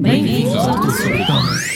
[0.00, 1.67] Bem-vindos ao Tudo sobre E-Commerce.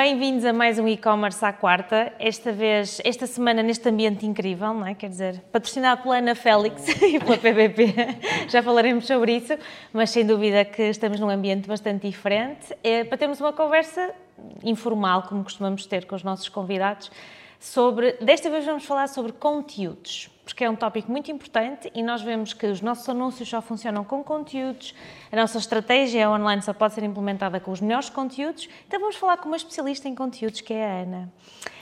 [0.00, 2.12] Bem-vindos a mais um e-commerce à quarta.
[2.20, 4.94] Esta vez, esta semana, neste ambiente incrível, não é?
[4.94, 7.92] Quer dizer, patrocinado pela Ana Félix e pela PBP.
[8.48, 9.58] Já falaremos sobre isso,
[9.92, 12.72] mas sem dúvida que estamos num ambiente bastante diferente.
[12.84, 14.14] É para termos uma conversa
[14.62, 17.10] informal, como costumamos ter com os nossos convidados,
[17.58, 18.12] sobre.
[18.20, 22.52] Desta vez vamos falar sobre conteúdos, porque é um tópico muito importante e nós vemos
[22.52, 24.94] que os nossos anúncios só funcionam com conteúdos,
[25.30, 28.68] a nossa estratégia online só pode ser implementada com os melhores conteúdos.
[28.86, 31.32] Então vamos falar com uma especialista em conteúdos, que é a Ana.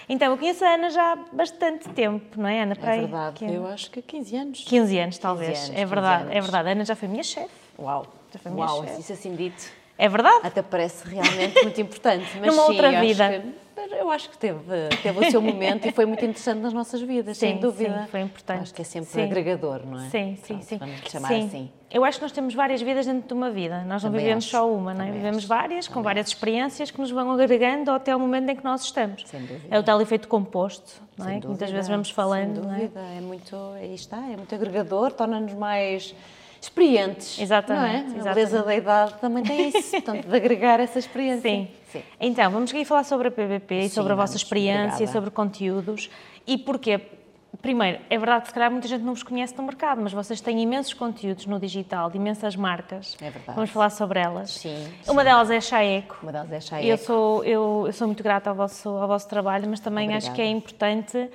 [0.08, 2.76] Então, eu conheço a Ana já há bastante tempo, não é, Ana?
[2.76, 4.64] Para É aí, verdade, que- eu acho que 15 anos.
[4.64, 5.48] 15 anos, talvez.
[5.58, 6.68] 15 anos, é 15 verdade, é verdade.
[6.68, 7.50] A Ana já foi minha chefe.
[7.78, 9.00] Uau, Já foi minha uau, chefe.
[9.00, 9.64] isso assim dito,
[9.98, 10.40] É verdade?
[10.46, 12.24] até parece realmente muito importante.
[12.38, 13.30] Mas Numa sim, outra vida.
[13.42, 13.65] que-
[13.98, 14.58] eu acho que teve,
[15.02, 18.02] teve o seu momento e foi muito interessante nas nossas vidas, Sim, sem dúvida.
[18.04, 18.62] sim, foi importante.
[18.62, 19.22] Acho que é sempre Sim.
[19.22, 20.08] agregador, não é?
[20.08, 20.76] Sim, sim, Pronto, sim.
[20.78, 21.46] Vamos chamar Sim.
[21.46, 21.70] assim.
[21.90, 23.84] Eu acho que nós temos várias vidas dentro de uma vida.
[23.84, 25.06] Nós não Também vivemos acho, só uma, não é?
[25.06, 28.50] também Vivemos acho, várias, com também várias experiências que nos vão agregando até o momento
[28.50, 29.22] em que nós estamos.
[29.26, 29.66] Sem dúvida.
[29.70, 31.30] É o tal efeito composto, não é?
[31.32, 32.78] Sem Que muitas dúvida, vezes vamos falando, Sem não é?
[32.80, 36.14] dúvida, é muito, aí está, é muito agregador, torna-nos mais
[36.66, 37.38] experientes.
[37.38, 38.30] Exatamente, Não é?
[38.30, 41.50] A beleza da idade também tem isso, portanto, de agregar essa experiência.
[41.50, 41.68] Sim.
[41.90, 42.02] Sim.
[42.20, 45.12] Então, vamos aqui falar sobre a PBP e Sim, sobre a vossa experiência, Obrigada.
[45.12, 46.10] sobre conteúdos
[46.46, 47.00] e porquê.
[47.62, 50.42] Primeiro, é verdade que se calhar muita gente não vos conhece no mercado, mas vocês
[50.42, 53.16] têm imensos conteúdos no digital, de imensas marcas.
[53.18, 53.54] É verdade.
[53.56, 54.50] Vamos falar sobre elas.
[54.50, 54.76] Sim,
[55.08, 55.24] Uma sim.
[55.28, 56.18] delas é a Chaeco.
[56.22, 56.86] Uma delas é a Chaeco.
[56.86, 60.32] Eu sou, eu, eu sou muito grata ao vosso, ao vosso trabalho, mas também acho
[60.34, 60.58] que é Obrigada.
[60.58, 61.30] importante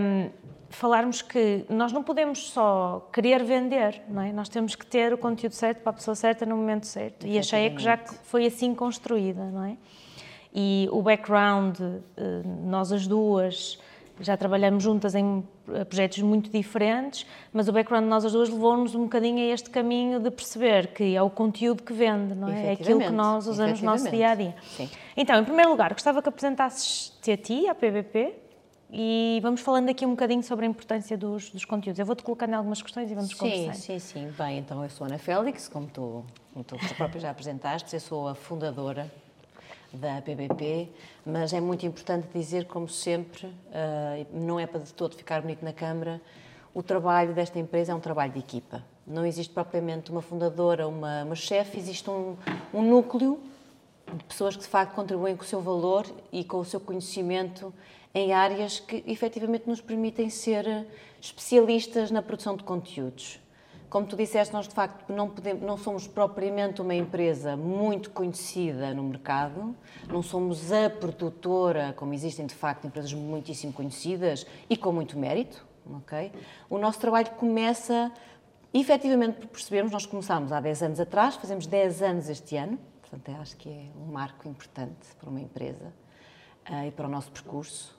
[0.00, 0.30] hum,
[0.70, 4.32] falarmos que nós não podemos só querer vender, não é?
[4.32, 7.26] Nós temos que ter o conteúdo certo para a pessoa certa no momento certo.
[7.26, 9.76] E a Chaeco já foi assim construída, não é?
[10.54, 13.78] E o background, eh, nós as duas
[14.20, 18.48] já trabalhamos juntas em eh, projetos muito diferentes, mas o background de nós as duas
[18.48, 22.48] levou-nos um bocadinho a este caminho de perceber que é o conteúdo que vende, não
[22.48, 22.68] é?
[22.68, 24.54] É aquilo que nós usamos no nosso dia a dia.
[24.76, 24.88] Sim.
[25.16, 28.47] Então, em primeiro lugar, gostava que apresentasses-te a ti, à PBP,
[28.90, 31.98] e vamos falando aqui um bocadinho sobre a importância dos, dos conteúdos.
[31.98, 33.74] Eu vou-te colocando algumas questões e vamos Sim, conversando.
[33.74, 34.32] sim, sim.
[34.36, 38.28] Bem, então eu sou Ana Félix, como tu, como tu própria já apresentaste, eu sou
[38.28, 39.10] a fundadora
[39.92, 40.88] da PBP,
[41.24, 45.64] mas é muito importante dizer, como sempre, ah, não é para de todo ficar bonito
[45.64, 46.20] na Câmara,
[46.74, 48.84] o trabalho desta empresa é um trabalho de equipa.
[49.06, 52.36] Não existe propriamente uma fundadora, uma, uma chefe, existe um,
[52.72, 53.40] um núcleo
[54.14, 57.72] de pessoas que de facto contribuem com o seu valor e com o seu conhecimento
[58.18, 60.84] em áreas que efetivamente nos permitem ser eh,
[61.20, 63.40] especialistas na produção de conteúdos.
[63.88, 68.92] Como tu disseste, nós de facto não, podemos, não somos propriamente uma empresa muito conhecida
[68.92, 69.74] no mercado,
[70.08, 75.64] não somos a produtora, como existem de facto empresas muitíssimo conhecidas e com muito mérito.
[75.86, 76.32] ok?
[76.68, 78.12] O nosso trabalho começa
[78.74, 83.40] efetivamente por percebermos, nós começámos há 10 anos atrás, fazemos 10 anos este ano, portanto
[83.40, 85.94] acho que é um marco importante para uma empresa
[86.66, 87.97] ah, e para o nosso percurso.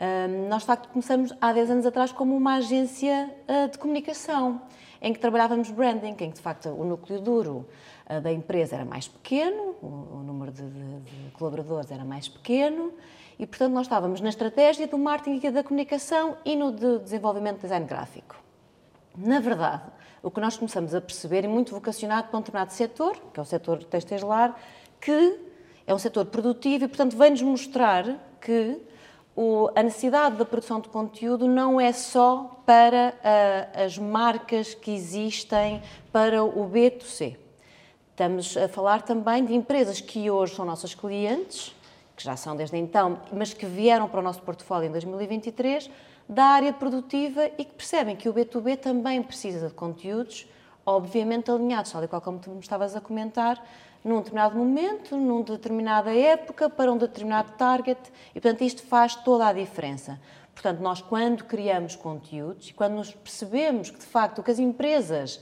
[0.00, 4.60] Ahm, nós, de facto, começamos há 10 anos atrás como uma agência ah, de comunicação,
[5.02, 7.66] em que trabalhávamos branding, em que, de facto, o núcleo duro
[8.06, 12.28] ah, da empresa era mais pequeno, o, o número de, de- de colaboradores era mais
[12.28, 12.92] pequeno,
[13.38, 17.56] e, portanto, nós estávamos na estratégia do marketing e da comunicação e no de desenvolvimento
[17.56, 18.36] de design gráfico.
[19.16, 19.82] Na verdade,
[20.22, 23.42] o que nós começamos a perceber, e muito vocacionado para um determinado setor, que é
[23.42, 24.54] o setor têxtil-lar,
[25.00, 25.38] que
[25.86, 28.04] é um setor produtivo e, portanto, vem-nos mostrar
[28.40, 28.78] que
[29.42, 34.90] o- a necessidade da produção de conteúdo não é só para ah, as marcas que
[34.90, 37.36] existem para o B2C.
[38.10, 41.74] Estamos a falar também de empresas que hoje são nossas clientes,
[42.14, 45.90] que já são desde então, mas que vieram para o nosso portfólio em 2023,
[46.28, 50.46] da área produtiva e que percebem que o B2B também precisa de conteúdos,
[50.84, 53.64] obviamente alinhados, tal e qual como tu me estavas a comentar,
[54.04, 58.00] num determinado momento, numa determinada época, para um determinado target,
[58.34, 60.20] e portanto isto faz toda a diferença.
[60.54, 64.58] Portanto, nós quando criamos conteúdos e quando nos percebemos que de facto o que as
[64.58, 65.40] empresas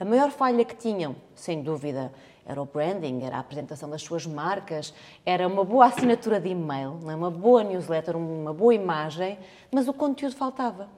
[0.00, 2.10] a maior falha que tinham, sem dúvida,
[2.46, 4.94] era o branding, era a apresentação das suas marcas,
[5.26, 7.14] era uma boa assinatura de e-mail, é?
[7.14, 9.38] uma boa newsletter, uma boa imagem,
[9.70, 10.88] mas o conteúdo faltava.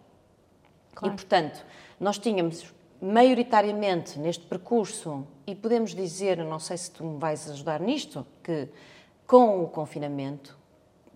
[1.03, 1.65] E, portanto,
[1.99, 2.73] nós tínhamos
[3.03, 8.69] maioritariamente neste percurso, e podemos dizer, não sei se tu me vais ajudar nisto, que
[9.27, 10.57] com o confinamento,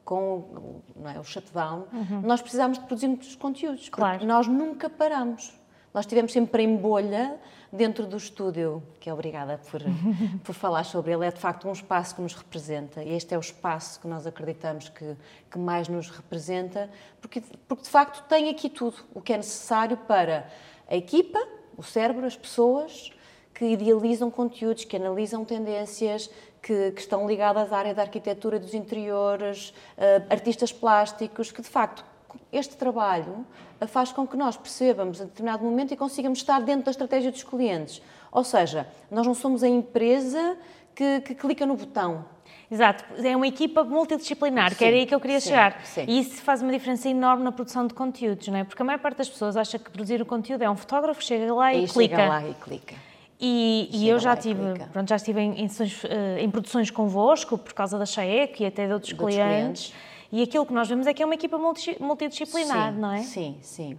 [0.05, 0.83] com
[1.15, 1.87] é, o shutdown,
[2.25, 3.89] nós precisámos de produzir muitos conteúdos.
[3.89, 4.25] Claro.
[4.25, 5.55] Nós nunca paramos.
[5.95, 7.39] Nós estivemos sempre em bolha
[7.73, 9.81] dentro do estúdio, que é obrigada por,
[10.45, 11.27] por falar sobre ele.
[11.27, 14.27] É de facto um espaço que nos representa e este é o espaço que nós
[14.27, 15.17] acreditamos que,
[15.51, 16.91] que mais nos representa,
[17.21, 20.49] porque, porque de facto tem aqui tudo o que é necessário para
[20.89, 21.39] a equipa,
[21.77, 23.11] o cérebro, as pessoas
[23.55, 26.31] que idealizam conteúdos, que analisam tendências,
[26.61, 31.69] que, que estão ligadas à área da arquitetura dos interiores, uh, artistas plásticos, que de
[31.69, 32.05] facto
[32.53, 33.47] este trabalho
[33.89, 37.43] faz com que nós percebamos a determinado momento e consigamos estar dentro da estratégia dos
[37.43, 38.03] clientes.
[38.31, 40.57] Ou seja, nós não somos a empresa
[40.95, 42.25] que, que clica no botão.
[42.71, 45.81] Exato, é uma equipa multidisciplinar, sim, que era aí que eu queria sim, chegar.
[45.85, 46.05] Sim.
[46.09, 48.65] E isso faz uma diferença enorme na produção de conteúdos, não é?
[48.65, 51.55] Porque a maior parte das pessoas acha que produzir o conteúdo é um fotógrafo, chega
[51.55, 52.17] lá e, e clica.
[52.17, 52.95] Chega lá e clica.
[53.39, 57.75] E, e eu já tive, pronto, já estive em, em, eh, em, produções convosco por
[57.75, 59.87] causa da Chaec e até de outros, de outros clientes.
[59.89, 60.17] clientes.
[60.33, 63.19] E aquilo que nós vemos é que é uma equipa multidisciplinar, não é?
[63.19, 63.99] Sim, sim.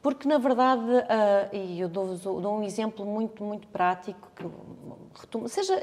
[0.00, 5.74] Porque, na verdade, uh, e eu dou, dou, um exemplo muito, muito prático, que seja,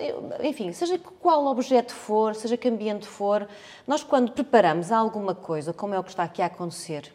[0.42, 3.46] enfim, seja qual objeto for, seja que ambiente for,
[3.86, 7.14] nós quando preparamos alguma coisa, como é o que está aqui a acontecer,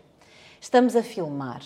[0.60, 1.62] estamos a filmar,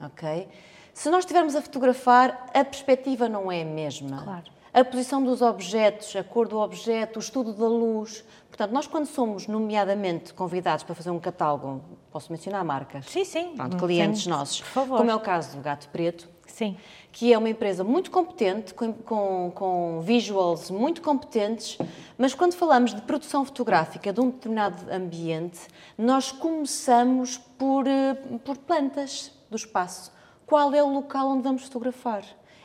[0.00, 0.48] ok?
[0.94, 4.22] Se nós estivermos a fotografar, a perspectiva não é a mesma.
[4.22, 4.54] Claro.
[4.72, 8.24] A posição dos objetos, a cor do objeto, o estudo da luz.
[8.48, 11.80] Portanto, nós quando somos, nomeadamente, convidados para fazer um catálogo,
[12.14, 13.06] posso mencionar marcas?
[13.06, 13.56] Sim, sim.
[13.56, 14.60] Pronto, clientes sim, nossos.
[14.60, 14.98] Por favor.
[14.98, 16.28] Como é o caso do Gato Preto.
[16.46, 16.76] Sim.
[17.10, 21.76] Que é uma empresa muito competente, com, com, com visuals muito competentes,
[22.16, 25.62] mas quando falamos de produção fotográfica de um determinado ambiente,
[25.98, 28.14] nós começamos por, eh,
[28.44, 30.12] por plantas do espaço
[30.46, 32.22] qual é o local onde vamos fotografar.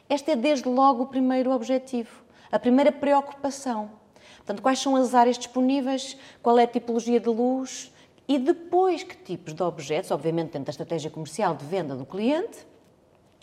[0.07, 2.21] Este é desde logo o primeiro objetivo,
[2.51, 3.89] a primeira preocupação.
[4.37, 7.91] Portanto, quais são as áreas disponíveis, qual é a tipologia de luz
[8.29, 12.59] e depois que tipos de objetos, obviamente dentro da estratégia comercial de venda do cliente,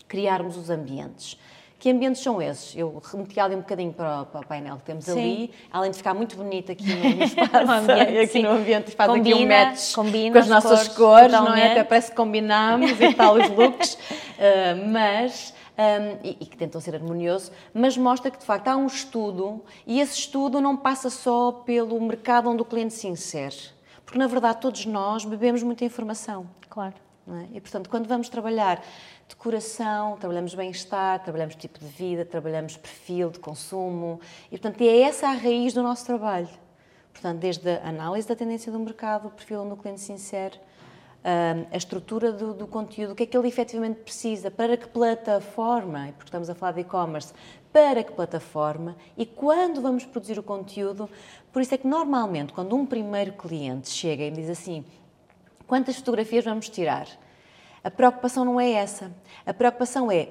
[0.07, 1.37] criarmos os ambientes.
[1.77, 2.75] Que ambientes são esses?
[2.77, 5.13] Eu remeti ali um bocadinho para, para o painel que temos sim.
[5.13, 8.43] ali, além de ficar muito bonito aqui no, espaço, no ambiente, aqui sim.
[8.47, 11.73] no ambiente faz combina, aqui um match combina com as nossas cores, cores não é?
[11.73, 15.53] Até parece que combinamos e tal os looks, uh, mas...
[15.79, 19.63] Um, e, e, que tentam ser harmonioso, mas mostra que de facto há um estudo
[19.87, 23.76] e esse estudo não passa só pelo mercado onde o cliente se insere,
[24.07, 26.49] porque na verdade todos nós bebemos muita informação.
[26.71, 26.95] Claro.
[27.29, 27.57] É?
[27.57, 28.81] E portanto, quando vamos trabalhar
[29.29, 35.27] decoração, trabalhamos bem-estar, trabalhamos tipo de vida, trabalhamos perfil de consumo e, portanto, é essa
[35.27, 36.49] a raiz do nosso trabalho.
[37.13, 40.61] Portanto, desde a análise da tendência do mercado, o perfil onde o cliente se insere,
[41.73, 46.13] a estrutura do, do, conteúdo, o que é que ele efetivamente precisa, para que plataforma,
[46.17, 47.33] porque estamos a falar de e-commerce,
[47.73, 51.11] para que plataforma e quando vamos produzir o conteúdo.
[51.53, 54.85] Por isso é que normalmente, quando um primeiro cliente chega e diz assim:
[55.67, 57.09] quantas fotografias vamos tirar?
[57.83, 59.13] A preocupação não é essa.
[59.45, 60.29] A preocupação é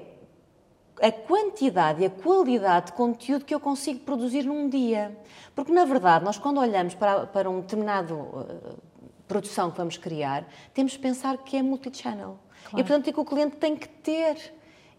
[1.00, 5.16] a quantidade e a qualidade de conteúdo que eu consigo produzir num dia.
[5.54, 8.78] Porque, na verdade, nós quando olhamos para, para um determinado uh,
[9.26, 12.38] produção que vamos criar, temos que pensar que é multichannel.
[12.64, 12.78] Claro.
[12.80, 14.54] E, portanto, é que o cliente tem que ter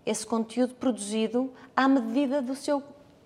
[0.06, 2.82] esse conteúdo produzido à medida do seu,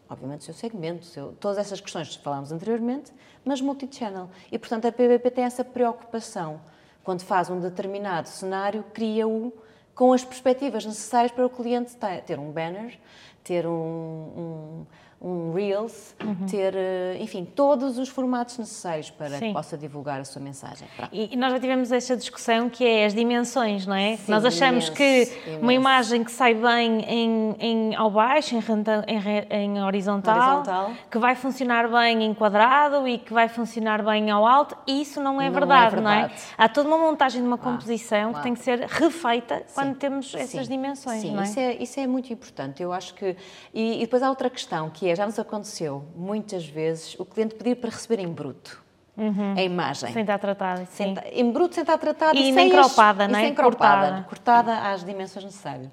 [0.10, 3.12] obviamente, do seu segmento, seu, todas essas questões que falámos anteriormente,
[3.46, 4.30] mas multichannel.
[4.52, 6.62] E, portanto, a PBP tem essa preocupação
[7.04, 9.52] quando faz um determinado cenário, cria-o
[9.94, 11.96] com as perspectivas necessárias para o cliente
[12.26, 12.98] ter um banner,
[13.44, 14.86] ter um, um
[15.22, 16.48] um Reels, uhum.
[16.48, 19.48] ter, eh, enfim, todos os formatos necessários para Sim.
[19.48, 20.88] que possa divulgar a sua mensagem.
[21.12, 24.18] E, e, nós já tivemos esta discussão que é as dimensões, não é?
[24.18, 25.62] Sim, nós achamos imenso, que imenso.
[25.62, 31.20] uma imagem que sai bem em, em ao baixo, em, em, em horizontal, horizontal, que
[31.20, 35.46] vai funcionar bem em quadrado e que vai funcionar bem ao alto, isso não é,
[35.46, 36.20] não verdade, é não é?
[36.22, 36.42] verdade.
[36.58, 38.38] Há toda uma montagem de uma composição claro.
[38.38, 40.72] que tem que ser refeita quando temos essas Sim.
[40.72, 41.46] dimensões, Sim, não é?
[41.46, 41.74] Isso, é?
[41.76, 42.82] isso é muito importante.
[42.82, 43.36] Eu acho que.
[43.72, 47.56] E, e depois há outra questão que é, já nos aconteceu muitas vezes o cliente
[47.56, 48.82] pedir para receber em bruto.
[49.18, 49.54] Uhum.
[49.58, 50.12] A imagem.
[50.14, 50.88] Sem estar tratada,
[51.32, 53.44] em bruto, sem estar tratada e, e, sem cropada, as, não é?
[53.44, 54.28] E sem cropada, cortada.
[54.28, 55.90] cortada às dimensões necessárias.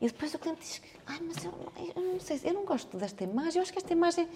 [0.00, 1.52] E depois o cliente diz: Ai, mas eu,
[1.96, 4.28] eu, não sei, eu não gosto desta imagem, eu acho que esta imagem,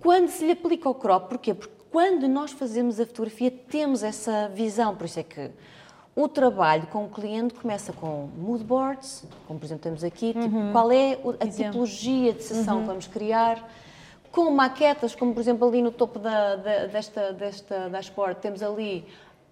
[0.00, 1.52] quando se lhe aplica o crop, porquê?
[1.52, 5.50] Porque quando nós fazemos a fotografia, temos essa visão, por isso é que
[6.20, 10.56] o trabalho com o cliente começa com mood boards, como por exemplo temos aqui, tipo,
[10.56, 10.72] Uhum.
[10.72, 13.64] qual é a tipologia de sessão que vamos criar,
[14.32, 19.04] com maquetas, como por exemplo ali no topo da, da, desta, desta dashboard, temos ali,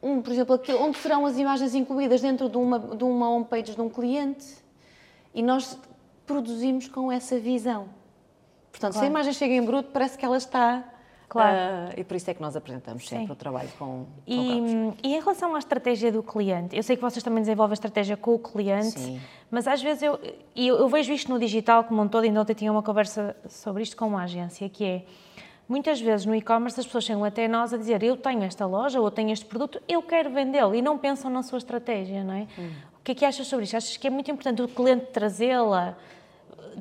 [0.02, 3.74] um, por exemplo, aqui, onde serão as imagens incluídas dentro de uma, de uma homepage
[3.74, 4.44] de um cliente.
[5.34, 5.78] E nós
[6.26, 7.88] produzimos com essa visão.
[8.72, 9.12] Portanto, se a Claro.
[9.14, 10.82] imagem chega em bruto, parece que ela está
[11.28, 11.56] Claro.
[11.56, 13.32] Ah, e por isso é que nós apresentamos sempre Sim.
[13.32, 17.02] o trabalho com, com E, e em relação à estratégia do cliente, eu sei que
[17.02, 19.20] vocês também desenvolvem a estratégia com o cliente, Sim.
[19.50, 20.18] mas às vezes eu,
[20.54, 23.82] eu, eu vejo isto no digital como um todo, ainda ontem tinha uma conversa sobre
[23.82, 25.04] isto com uma agência, que é,
[25.68, 29.00] muitas vezes no e-commerce as pessoas chegam até nós a dizer eu tenho esta loja
[29.00, 32.46] ou tenho este produto, eu quero vendê-lo, e não pensam na sua estratégia, não é?
[32.56, 32.70] Hum.
[33.00, 33.76] O que é que achas sobre isto?
[33.76, 35.96] Achas que é muito importante o cliente trazê-la,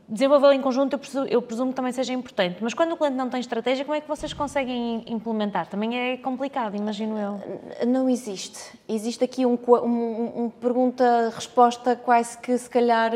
[0.08, 3.16] desenvolvê-la em conjunto, eu presumo, eu presumo que também seja importante, mas quando o cliente
[3.16, 5.68] não tem estratégia, como é que vocês conseguem implementar?
[5.68, 7.88] Também é complicado, imagino eu.
[7.88, 8.60] Não existe.
[8.88, 13.12] Existe aqui um, um, um pergunta-resposta quase que se calhar.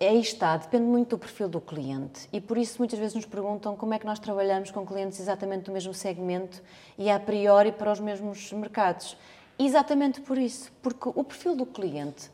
[0.00, 2.28] Aí está, depende muito do perfil do cliente.
[2.32, 5.64] E por isso muitas vezes nos perguntam como é que nós trabalhamos com clientes exatamente
[5.64, 6.60] do mesmo segmento
[6.98, 9.16] e a priori para os mesmos mercados.
[9.58, 12.30] Exatamente por isso, porque o perfil do cliente,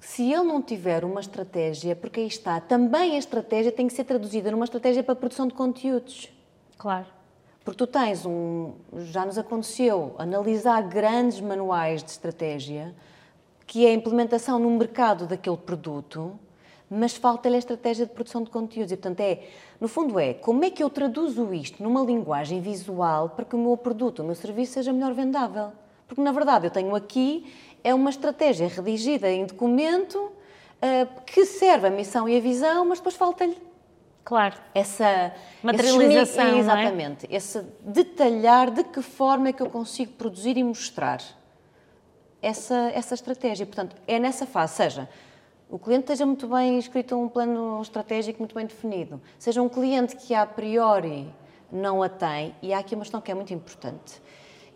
[0.00, 4.04] se ele não tiver uma estratégia, porque aí está, também a estratégia tem que ser
[4.04, 6.30] traduzida numa estratégia para a produção de conteúdos.
[6.76, 7.06] Claro.
[7.64, 8.72] Porque tu tens um.
[8.96, 12.94] Já nos aconteceu analisar grandes manuais de estratégia,
[13.66, 16.38] que é a implementação no mercado daquele produto,
[16.88, 18.92] mas falta-lhe a estratégia de produção de conteúdos.
[18.92, 19.42] E, portanto, é.
[19.78, 23.58] No fundo, é como é que eu traduzo isto numa linguagem visual para que o
[23.58, 25.72] meu produto, o meu serviço seja melhor vendável.
[26.06, 27.44] Porque, na verdade, eu tenho aqui
[27.82, 30.32] é uma estratégia redigida em documento
[30.80, 33.56] eh, que serve a missão e a visão, mas depois falta-lhe
[34.24, 34.56] Claro.
[34.74, 35.32] essa
[35.62, 36.58] Materialização, não é?
[36.58, 41.22] exatamente, esse detalhar de que forma é que eu consigo produzir e mostrar
[42.42, 43.64] essa, essa estratégia.
[43.64, 45.08] Portanto, é nessa fase, seja
[45.70, 50.16] o cliente esteja muito bem escrito um plano estratégico muito bem definido, seja um cliente
[50.16, 51.28] que a priori
[51.70, 54.22] não a tem, e há aqui uma questão que é muito importante.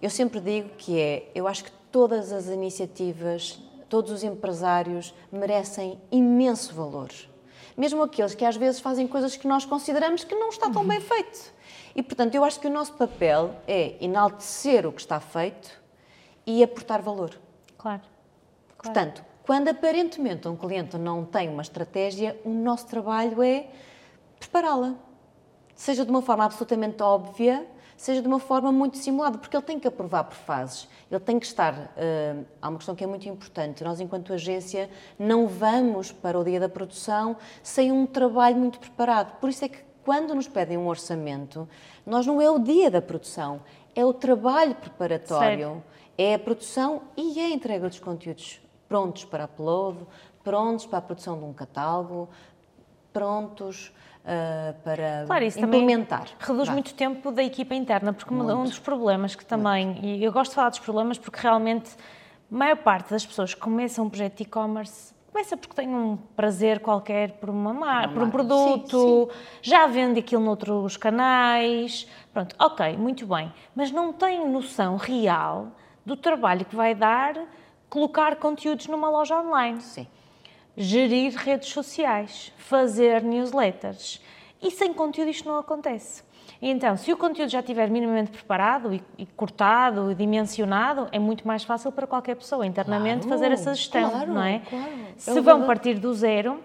[0.03, 6.01] Eu sempre digo que é, eu acho que todas as iniciativas, todos os empresários merecem
[6.11, 7.11] imenso valor.
[7.77, 11.01] Mesmo aqueles que às vezes fazem coisas que nós consideramos que não está tão bem
[11.01, 11.53] feito.
[11.95, 15.71] E, portanto, eu acho que o nosso papel é enaltecer o que está feito
[16.47, 17.39] e aportar valor.
[17.77, 18.03] Claro.
[18.77, 23.69] Portanto, quando aparentemente um cliente não tem uma estratégia, o nosso trabalho é
[24.39, 24.95] prepará-la.
[25.75, 27.67] Seja de uma forma absolutamente óbvia,
[28.03, 30.89] seja de uma forma muito simulada, porque ele tem que aprovar por fases.
[31.09, 31.93] Ele tem que estar.
[31.97, 33.85] eh, há uma questão que é muito importante.
[33.85, 39.39] Nós, enquanto agência, não vamos para o dia da produção sem um trabalho muito preparado.
[39.39, 41.69] Por isso é que, quando nos pedem um orçamento,
[42.05, 43.61] nós não é o dia da produção,
[43.95, 45.81] é o trabalho preparatório,
[46.19, 49.99] é a produção e é a entrega dos conteúdos prontos para upload,
[50.43, 52.29] prontos para a produção de um catálogo,
[53.13, 53.93] prontos
[54.25, 56.21] ah, para Claro, isso implementar.
[56.21, 56.75] também reduz Vá.
[56.75, 58.71] muito tempo da equipa interna, porque um Muito.
[58.71, 61.91] dos problemas que também, e eu gosto de falar dos problemas porque realmente
[62.51, 66.17] a maior parte das pessoas que começam um projeto de e-commerce começa porque tem um
[66.37, 68.31] prazer qualquer por uma mar, por um marca.
[68.33, 69.31] produto,
[69.63, 75.69] já vende aquilo noutros canais, pronto, ok, muito bem, mas não tem noção real
[76.05, 77.35] do trabalho que vai dar
[77.89, 80.07] colocar conteúdos numa loja online Sim.
[80.77, 84.21] Gerir redes sociais, fazer newsletters.
[84.61, 86.23] E sem conteúdo isto não acontece.
[86.65, 91.47] Então, se o conteúdo já estiver minimamente preparado e, e cortado e dimensionado, é muito
[91.47, 94.61] mais fácil para qualquer pessoa internamente Claro, fazer essa gestão, claro, não é?
[94.71, 94.91] claro.
[95.17, 95.67] Se É o vão valor.
[95.67, 96.61] partir do zero,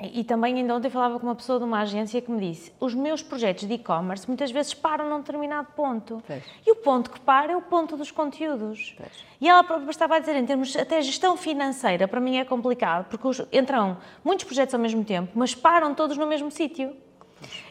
[0.00, 2.94] e, também ainda ontem falava com uma pessoa de uma agência que me disse, os
[2.94, 6.22] meus projetos de e-commerce muitas vezes param num determinado ponto.
[6.64, 8.94] E o ponto que para é o ponto dos conteúdos.
[9.40, 13.08] E ela própria estava a dizer, em termos até gestão financeira, para mim é complicado,
[13.08, 16.94] porque entram muitos projetos ao mesmo tempo, mas param todos no mesmo sítio.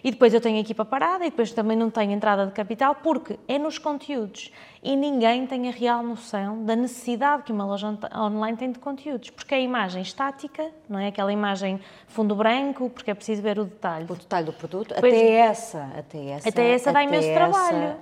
[0.04, 2.96] E depois eu tenho a equipa parada e depois também não tenho entrada de capital,
[2.96, 4.52] porque é nos conteúdos.
[4.82, 8.80] E ninguém tem a real noção da necessidade que uma loja on- online tem de
[8.80, 9.30] conteúdos.
[9.32, 11.08] Porque é a imagem estática, não é?
[11.08, 14.06] Aquela imagem fundo branco, porque é preciso ver o detalhe.
[14.10, 16.50] O detalhe do produto, até essa, até essa.
[16.50, 17.96] Até essa dá até imenso essa, trabalho.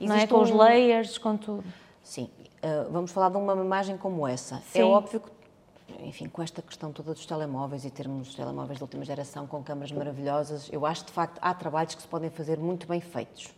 [0.00, 0.26] Não é?
[0.26, 1.64] Com os um- layers, com tudo.
[2.02, 2.28] Sim,
[2.62, 4.56] uh, vamos falar de uma imagem como essa.
[4.66, 4.80] Sim.
[4.80, 5.30] É óbvio que,
[6.00, 9.92] enfim, com esta questão toda dos telemóveis e termos telemóveis de última geração com câmaras
[9.92, 13.52] maravilhosas, eu acho de facto há trabalhos que se podem fazer muito bem feitos.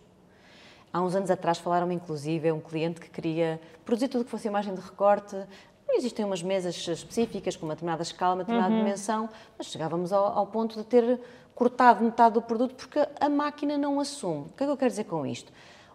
[0.93, 4.75] Há uns anos atrás falaram-me inclusive um cliente que queria produzir tudo que fosse imagem
[4.75, 5.37] de recorte.
[5.91, 10.47] Existem umas mesas específicas com uma determinada escala, uma determinada dimensão, mas chegávamos ao, ao
[10.47, 11.21] ponto de ter
[11.55, 14.47] cortado metade do produto porque a máquina não assume.
[14.47, 15.53] O que é que eu quero dizer com isto?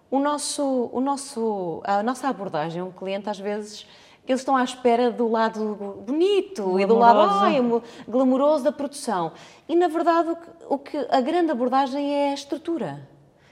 [0.09, 3.87] O nosso, o nosso, a nossa abordagem a um cliente, às vezes,
[4.27, 8.63] eles estão à espera do lado bonito e do lado Glamouroso.
[8.63, 9.31] da produção.
[9.67, 13.07] E, na verdade, o que, o que a grande abordagem é a estrutura.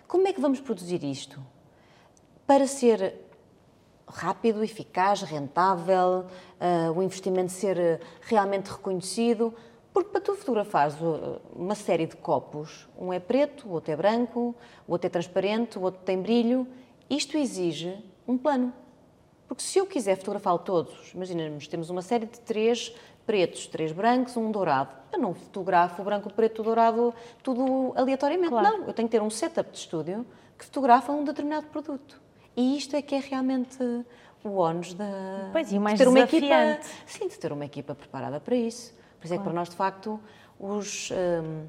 [0.08, 1.40] Como é que vamos produzir isto?
[2.48, 3.16] Para ser
[4.08, 6.26] rápido, eficaz, rentável,
[6.60, 9.54] ah, o investimento ser eh, realmente reconhecido,
[9.94, 13.96] Porque para tu fotografares uh, uma série de copos, um é preto, o outro é
[13.96, 14.56] branco,
[14.88, 16.68] o outro é transparente, o outro tem brilho,
[17.10, 17.98] isto exige
[18.28, 18.72] um plano.
[19.50, 24.38] Porque se eu quiser fotografá-lo todos, imaginemos, temos uma série de três pretos, três brancos,
[24.38, 24.92] um dourado.
[25.12, 28.52] Eu não fotografo o branco, o preto, o dourado, tudo aleatoriamente.
[28.52, 28.78] Claro.
[28.78, 30.24] Não, eu tenho que ter um setup de estúdio
[30.56, 32.22] que fotografa um determinado produto.
[32.56, 33.78] E isto é que é realmente
[34.44, 37.66] o ónus da, Pois, e o mais de ter uma equipa, sim, de ter uma
[37.66, 38.94] equipa preparada para isso.
[39.20, 40.20] Por isso é que para nós, de facto,
[40.60, 41.66] os, hum,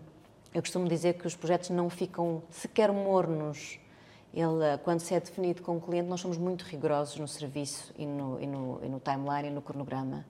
[0.53, 3.80] eu costumo dizer que os projetos não ficam sequer mornos.
[4.33, 7.93] Ele, eh, quando se é definido com o cliente, nós somos muito rigorosos no serviço
[7.99, 10.25] e no, e no, e no timeline e no cronograma.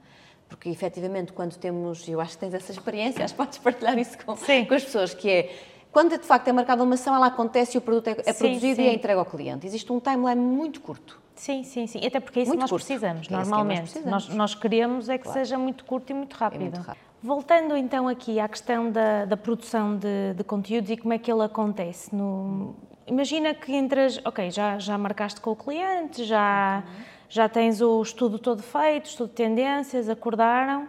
[0.49, 4.17] Porque, efetivamente, quando temos, eu acho que tens essa experiência, acho que podes partilhar isso
[4.19, 5.55] com, com as pessoas, que é,
[5.93, 8.39] quando de facto é marcada uma ação, ela acontece e o produto é, é Sim,
[8.47, 8.83] produzido sim.
[8.83, 9.67] e é entregue ao cliente.
[9.67, 11.21] Existe um timeline muito curto.
[11.37, 12.05] Sim, sim, sim.
[12.05, 13.81] Até porque é isso que nós precisamos, É isso que nós normalmente.
[13.83, 14.11] precisamos.
[14.29, 15.39] Nós, nós queremos é que Claro.
[15.39, 16.61] seja muito curto e muito rápido.
[16.63, 17.03] muito rápido.
[17.23, 21.31] Voltando então aqui à questão da, da produção de, de conteúdos e como é que
[21.31, 22.15] ele acontece.
[22.15, 22.75] No,
[23.11, 26.85] imagina que entras, ok, já, já marcaste com o cliente, já,
[27.29, 30.89] já tens o estudo todo feito, estudo de tendências, acordaram.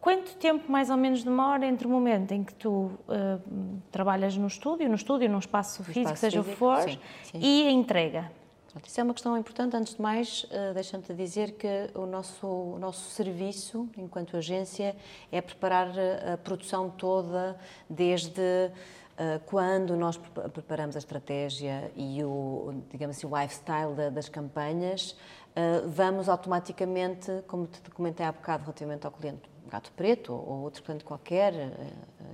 [0.00, 3.38] Quanto tempo mais ou menos demora entre o momento em que tu eh,
[3.92, 7.38] trabalhas no estúdio, no estúdio, num espaço físico, espaço seja o que for, sim, sim.
[7.38, 8.32] e a entrega?
[8.72, 9.76] Pronto, isso é uma questão importante.
[9.76, 14.96] Antes de mais, eh, deixa-me-te dizer que o nosso, o nosso serviço, enquanto agência,
[15.30, 17.58] é preparar a, produção toda,
[17.88, 18.70] desde
[19.46, 25.16] quando nós pre- preparamos a estratégia e o, digamos assim, o lifestyle da- das campanhas,
[25.54, 30.82] eh, vamos automaticamente, como te comentei há bocado relativamente ao cliente Gato Preto ou outro
[30.82, 31.70] cliente qualquer, eh,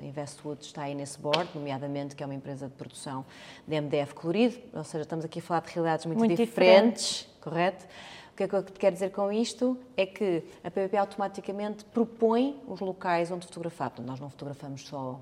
[0.00, 3.24] a Investwood está aí nesse board, nomeadamente que é uma empresa de produção
[3.66, 7.84] de MDF colorido, ou seja, estamos aqui a falar de realidades muito, Muito diferentes, correto?
[8.32, 11.84] O que é que eu te quero dizer com isto é que a PPP automaticamente
[11.86, 13.90] propõe os locais onde fotografar.
[13.90, 15.18] Portanto, nós não fotografamos só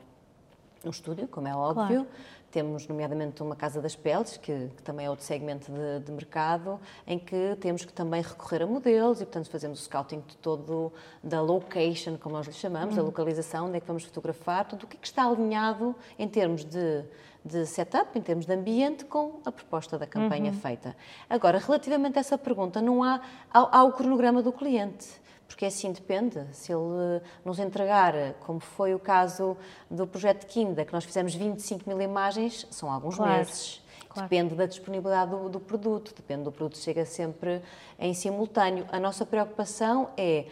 [0.85, 2.07] no estúdio, como é óbvio.
[2.51, 6.79] Temos, nomeadamente, uma Casa das Peles, que, que também é outro segmento de, de mercado,
[7.05, 10.93] em que temos que também recorrer a modelos e, portanto, fazemos o scouting de todo,
[11.21, 14.87] da location, como nós lhe chamamos, da localização, onde é que vamos fotografar, portanto, o
[14.87, 17.05] que é que está alinhado em termos de,
[17.45, 20.97] de setup, em termos de ambiente, com a proposta da campanha feita.
[21.29, 23.21] Agora, relativamente a essa pergunta, não há,
[23.53, 25.24] há, há o cronograma do cliente.
[25.47, 29.57] Porque assim depende, se ele nos entregar, como foi o caso
[29.91, 33.83] do projeto Kinda, que nós fizemos 25 mil imagens, são alguns Claro, meses.
[34.09, 34.29] claro.
[34.29, 37.61] Depende da disponibilidade do, do produto, depende do produto, chega sempre
[37.99, 38.87] em simultâneo.
[38.91, 40.47] A nossa preocupação é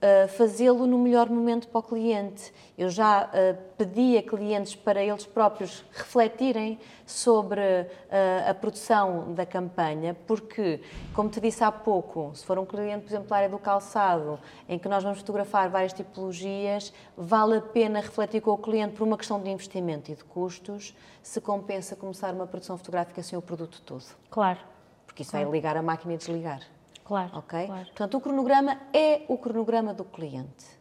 [0.00, 2.52] uh, fazê-lo no melhor momento para o cliente.
[2.76, 9.44] Eu já uh, pedi a clientes para eles próprios refletirem sobre uh, a produção da
[9.44, 10.80] campanha, porque,
[11.14, 14.38] como te disse há pouco, se for um cliente, por exemplo, da área do calçado,
[14.68, 19.06] em que nós vamos fotografar várias tipologias, vale a pena refletir com o cliente por
[19.06, 23.42] uma questão de investimento e de custos, se compensa começar uma produção fotográfica sem o
[23.42, 24.04] produto todo.
[24.30, 24.58] Claro,
[25.06, 26.79] Porque isso vai ligar a máquina e desligar.
[27.10, 27.38] Claro.
[27.38, 27.66] Ok?
[27.66, 27.86] claro.
[27.86, 30.78] Portanto, o cronograma é o cronograma do cliente.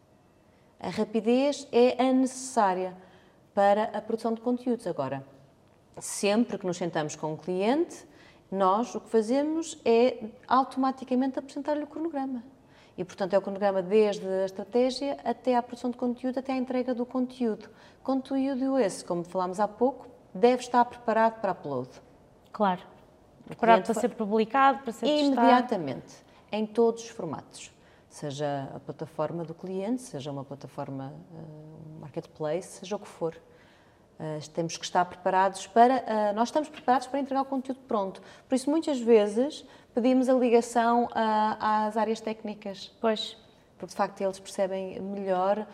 [0.79, 2.95] A rapidez é a necessária
[3.53, 4.85] para a produção de conteúdos.
[4.85, 5.25] Agora,
[5.97, 8.07] sempre que nos sentamos com o cliente,
[8.51, 12.43] nós o que fazemos é automaticamente apresentar-lhe o cronograma.
[12.95, 16.57] E, portanto, é o cronograma desde a estratégia até à produção de conteúdo, até à
[16.57, 17.69] entrega do conteúdo.
[18.03, 21.89] Conteúdo esse, como falámos há pouco, deve estar preparado para upload.
[22.51, 22.98] Claro.
[23.49, 25.33] Preparado cliente para ser publicado, para ser testado.
[25.33, 26.15] imediatamente,
[26.51, 27.71] em todos os formatos.
[28.07, 33.35] Seja a plataforma do cliente, seja uma plataforma, eh, marketplace, seja o que for.
[34.19, 36.03] Eh, temos que estar preparados para.
[36.05, 38.21] eh, nós estamos preparados para entregar o conteúdo pronto.
[38.47, 43.37] Por isso, muitas vezes, pedimos a ligação às áreas técnicas Pois,
[43.77, 45.65] porque de facto eles percebem melhor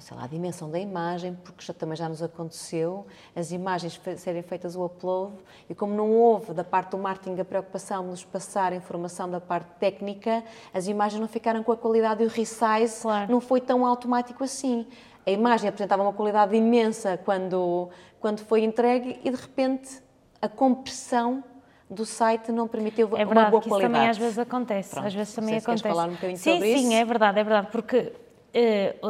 [0.00, 4.42] sei lá, a dimensão da imagem, porque já, também já nos aconteceu as imagens serem
[4.42, 5.34] feitas o upload
[5.68, 9.30] e como não houve da parte do marketing a preocupação de nos passar a informação
[9.30, 10.42] da parte técnica,
[10.72, 13.30] as imagens não ficaram com a qualidade e o resize Claro.
[13.30, 14.86] não foi tão automático assim.
[15.26, 17.88] A imagem apresentava uma qualidade imensa quando,
[18.20, 20.02] quando foi entregue e de repente
[20.40, 21.42] a compressão
[21.88, 23.92] do site não permitiu é uma verdade boa que isso qualidade.
[23.94, 24.90] também às vezes acontece.
[24.90, 25.82] Pronto, às vezes também acontece.
[25.82, 26.92] falar um bocadinho sim, sobre sim, isso.
[26.94, 28.12] é verdade, é verdade, porque eh,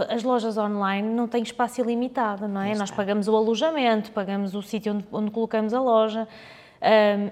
[0.08, 2.74] as lojas online não têm espaço ilimitado, não é?
[2.74, 6.26] Nós pagamos o alojamento, pagamos o sítio onde, onde colocamos a loja.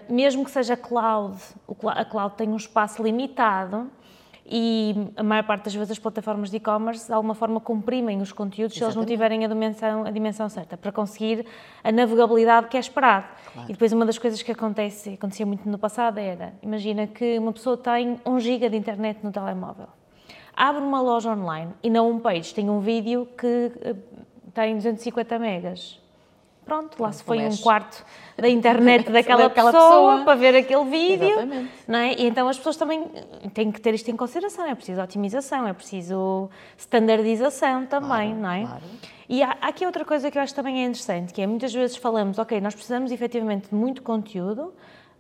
[0.09, 1.37] Mesmo que seja cloud,
[1.87, 3.91] a cloud tem um espaço limitado
[4.45, 8.33] e a maior parte das vezes as plataformas de e-commerce de alguma forma comprimem os
[8.33, 9.09] conteúdos se eles não Exatamente.
[9.09, 11.47] tiverem a dimensão, a dimensão certa, para conseguir
[11.83, 13.27] a navegabilidade que é esperado.
[13.69, 17.53] E depois uma das coisas que acontece, acontecia muito no passado era, imagina que uma
[17.53, 19.87] pessoa tem 1 giga de internet no telemóvel,
[20.57, 23.95] abre uma loja online e na homepage tem um vídeo que eh,
[24.55, 26.01] tem 250 megas.
[26.65, 28.05] Pronto, lá se foi um quarto
[28.37, 30.25] da internet daquela, Daquela pessoa, pessoa.
[30.25, 31.29] para ver aquele vídeo.
[31.31, 31.71] Exatamente.
[31.89, 32.15] Não é?
[32.15, 33.05] E então as pessoas também
[33.53, 34.65] têm que ter isto em consideração.
[34.67, 38.61] É preciso otimização, é preciso standardização também, Claro, não é?
[38.65, 38.83] claro.
[39.29, 41.73] E há, há aqui outra coisa que eu acho também é interessante, que é muitas
[41.73, 44.73] vezes falamos, ok, nós precisamos efetivamente de muito conteúdo,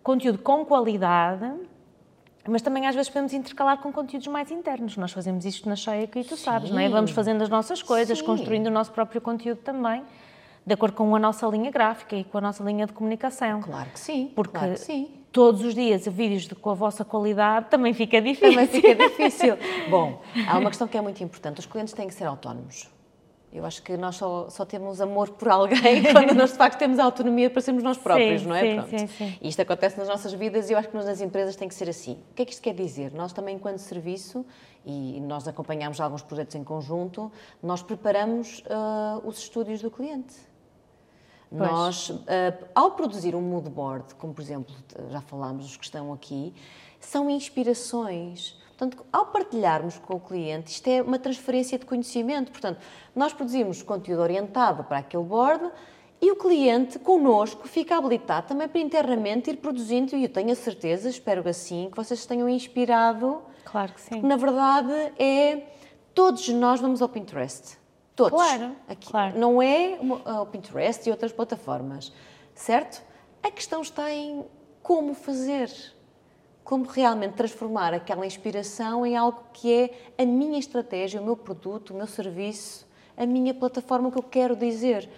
[0.02, 1.50] conteúdo com qualidade,
[2.48, 4.96] mas também às vezes podemos intercalar com conteúdos mais internos.
[4.96, 6.88] Nós fazemos isto na Cheia e tu sabes, não é?
[6.88, 8.24] Vamos fazendo as nossas coisas, Sim.
[8.24, 10.02] construindo o nosso próprio conteúdo também,
[10.66, 13.62] de acordo com a nossa linha gráfica e com a nossa linha de comunicação.
[13.62, 14.33] Claro que sim.
[14.35, 15.11] Porque claro que sim.
[15.31, 18.50] todos os dias vídeos de, com a vossa qualidade também fica difícil.
[18.50, 19.57] Também fica difícil.
[19.88, 21.61] Bom, há uma questão que é muito importante.
[21.61, 22.91] Os clientes têm que ser autónomos.
[23.52, 26.98] Eu acho que nós só, só temos amor por alguém quando nós de facto temos
[26.98, 28.60] a autonomia para sermos nós próprios, Sim, não é?
[28.60, 28.98] sim, Pronto.
[28.98, 29.38] sim, sim.
[29.42, 31.88] E isto acontece nas nossas vidas e eu acho que nas empresas tem que ser
[31.88, 32.14] assim.
[32.30, 33.12] O que é que isto quer dizer?
[33.12, 34.46] Nós também, enquanto serviço,
[34.86, 37.30] e nós acompanhamos alguns projetos em conjunto,
[37.62, 40.34] nós preparamos ah, os estúdios do cliente.
[41.50, 41.70] Pois.
[41.70, 44.74] Nós, ah, ao produzir um mood board, como por exemplo,
[45.10, 46.54] já falámos os que estão aqui,
[46.98, 48.60] são inspirações.
[48.82, 52.50] Portanto, ao partilharmos com o cliente, isto é uma transferência de conhecimento.
[52.50, 52.80] Portanto,
[53.14, 55.70] nós produzimos conteúdo orientado para aquele board
[56.20, 60.56] e o cliente, connosco, fica habilitado também para internamente ir produzindo, e eu tenho a
[60.56, 64.20] certeza, espero assim, que vocês tenham inspirado Claro que sim.
[64.20, 65.68] na verdade, é.
[66.12, 67.78] Todos nós vamos ao Pinterest.
[68.16, 68.32] Todos.
[68.32, 69.08] Claro, Aqui.
[69.10, 69.38] claro.
[69.38, 72.12] Não é uma- o Pinterest e outras plataformas.
[72.54, 73.00] Certo?
[73.44, 74.44] A questão está em
[74.82, 75.70] como fazer.
[76.64, 81.90] Como realmente transformar aquela inspiração em algo que é a minha estratégia, o meu produto,
[81.90, 85.09] o meu serviço, a minha plataforma, o que eu quero dizer.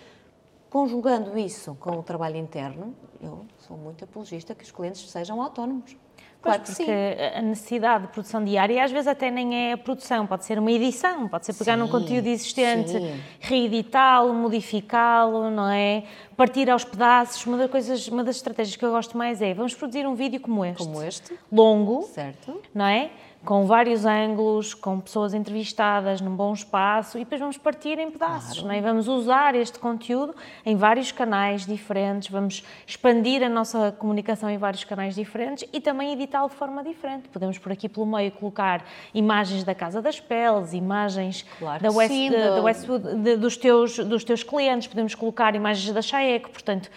[0.71, 5.97] Conjugando isso com o trabalho interno, eu sou muito apologista que os clientes sejam autónomos.
[6.45, 7.39] Pois, Claro que porque sim.
[7.39, 10.71] a necessidade de produção diária às vezes até nem é a produção, pode ser uma
[10.71, 12.93] edição, pode ser pegar num Sim, conteúdo existente,
[13.41, 16.05] reeditá-lo, modificá-lo, não é?
[16.37, 17.45] Partir aos pedaços.
[17.47, 20.41] Uma das, coisas, uma das estratégias que eu gosto mais é vamos produzir um vídeo
[20.41, 21.35] como este, Como este.
[21.51, 22.61] longo, Certo?
[22.75, 23.11] não é?
[23.45, 28.63] Com vários ângulos, com pessoas entrevistadas num bom espaço e depois vamos partir em pedaços,
[28.63, 28.81] não é?
[28.81, 34.83] Vamos usar este conteúdo em vários canais diferentes, vamos expandir a nossa comunicação em vários
[34.85, 37.29] canais diferentes e também editá-lo de forma diferente.
[37.29, 42.11] Podemos por aqui pelo meio colocar imagens da Casa das Peles, imagens Claro da, West,
[42.15, 46.49] sim, da- da Westwood, de- dos, teus, dos teus clientes, podemos colocar imagens da Chaeco,
[46.51, 46.91] portanto,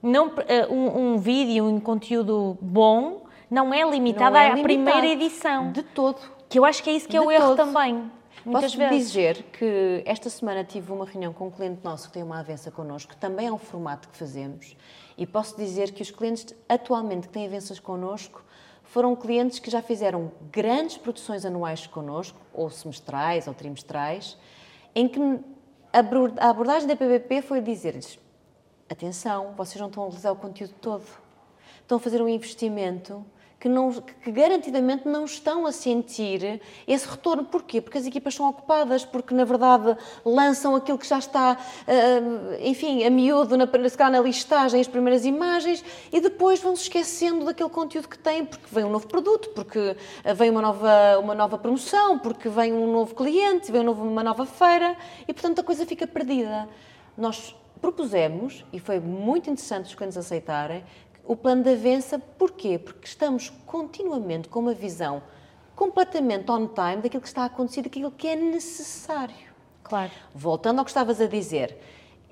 [0.00, 5.06] não, eh, um, um vídeo, um conteúdo bom não é limitado Não é à primeira
[5.06, 5.72] edição.
[5.72, 6.18] De todo.
[6.48, 7.66] Que eu acho que é isso que é De o erro todo.
[7.72, 8.10] também.
[8.44, 9.08] Muitas Posso vezes.
[9.08, 12.70] dizer que esta semana tive uma reunião com um cliente nosso que tem uma avença
[12.70, 14.76] connosco, que também é um formato que fazemos,
[15.18, 18.42] e posso dizer que os clientes atualmente que têm avenças connosco
[18.84, 24.38] foram clientes que já fizeram grandes produções anuais connosco, ou semestrais ou trimestrais,
[24.94, 25.20] em que
[25.92, 28.18] a abordagem da PBP foi dizer-lhes:
[28.88, 31.04] atenção, vocês não estão a utilizar o conteúdo todo.
[31.82, 33.24] Estão a fazer um investimento
[33.60, 37.44] que, não, que garantidamente não estão a sentir esse retorno.
[37.44, 37.80] Porquê?
[37.80, 43.04] Porque as equipas são ocupadas, porque na verdade lançam aquilo que já está, ah, enfim,
[43.04, 47.44] a miúdo, na, se calhar na listagem, as primeiras imagens, e depois vão se esquecendo
[47.44, 49.96] daquele conteúdo que têm, porque vem um novo produto, porque
[50.36, 54.46] vem uma nova, uma nova promoção, porque vem um novo cliente, vem um uma nova
[54.46, 56.68] feira, e portanto a coisa fica perdida.
[57.16, 60.84] Nós propusemos, e foi muito interessante os clientes aceitarem,
[61.28, 62.78] o plano de avença, porquê?
[62.78, 65.22] Porque estamos continuamente com uma visão
[65.76, 69.36] completamente on time daquilo que está a acontecer, daquilo que é necessário.
[69.84, 70.10] Claro.
[70.34, 71.76] Voltando ao que estavas a dizer,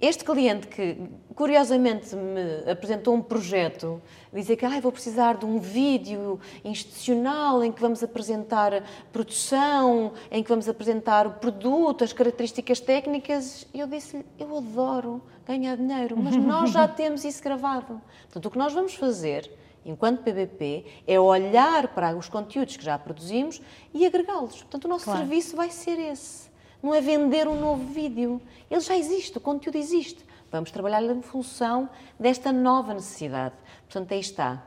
[0.00, 0.98] este cliente que
[1.34, 4.00] curiosamente me apresentou um projeto,
[4.32, 10.42] dizer que ah, vou precisar de um vídeo institucional em que vamos apresentar produção, em
[10.42, 16.16] que vamos apresentar o produto, as características técnicas, e eu disse-lhe, eu adoro ganhar dinheiro,
[16.16, 18.00] mas nós já temos isso gravado.
[18.24, 19.50] Portanto, o que nós vamos fazer
[19.86, 23.62] enquanto PBP, é olhar para os conteúdos que já produzimos
[23.94, 24.56] e agregá-los.
[24.56, 25.20] Portanto, o nosso Claro.
[25.20, 26.45] serviço vai ser esse.
[26.82, 28.40] Não é vender um novo vídeo.
[28.70, 30.24] Ele já existe, o conteúdo existe.
[30.50, 33.54] Vamos trabalhar em função desta nova necessidade.
[33.88, 34.64] Portanto, aí está.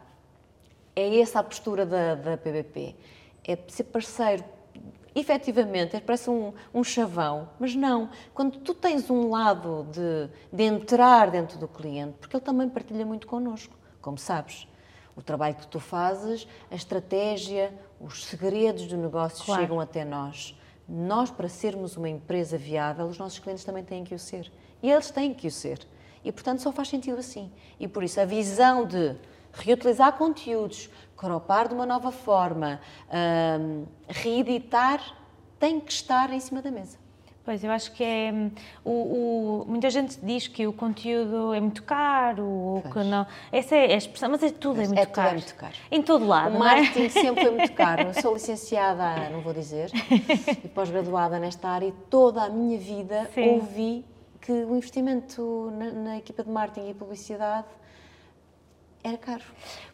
[0.95, 2.95] É essa a postura da, da PBP.
[3.47, 4.43] É ser parceiro.
[5.15, 8.09] Efetivamente, é- parece um, um chavão, mas não.
[8.33, 13.05] Quando tu tens um lado de, de entrar dentro do cliente, porque ele também partilha
[13.05, 14.67] muito connosco, como sabes.
[15.15, 19.61] O trabalho que tu fazes, a estratégia, os segredos do negócio Claro.
[19.61, 20.55] chegam até nós.
[20.89, 24.51] Nós, para sermos uma empresa viável, os nossos clientes também têm que o ser.
[24.81, 25.85] E eles têm que o ser.
[26.23, 27.51] E, portanto, só faz sentido assim.
[27.79, 29.15] E, por isso, a visão de
[29.53, 32.81] reutilizar conteúdos, cropar de uma nova forma,
[33.59, 35.15] hum, reeditar,
[35.59, 36.97] tem que estar em cima da mesa.
[37.49, 38.31] Pois, eu acho que é.
[38.31, 38.51] hum,
[38.85, 43.25] O, o- muita gente diz que o conteúdo é muito caro, ou que não.
[43.51, 45.29] Essa é a expressão, mas é tudo é muito é tudo caro.
[45.29, 45.73] é muito caro.
[45.89, 46.59] Em todo lado, O é?
[46.59, 48.03] marketing sempre foi muito caro.
[48.03, 49.89] Eu sou licenciada, não vou dizer,
[50.63, 53.49] e pós-graduada nesta área e toda a minha vida Sim.
[53.55, 54.05] ouvi
[54.41, 57.65] que o investimento na, na equipa de marketing e publicidade
[59.03, 59.43] era caro.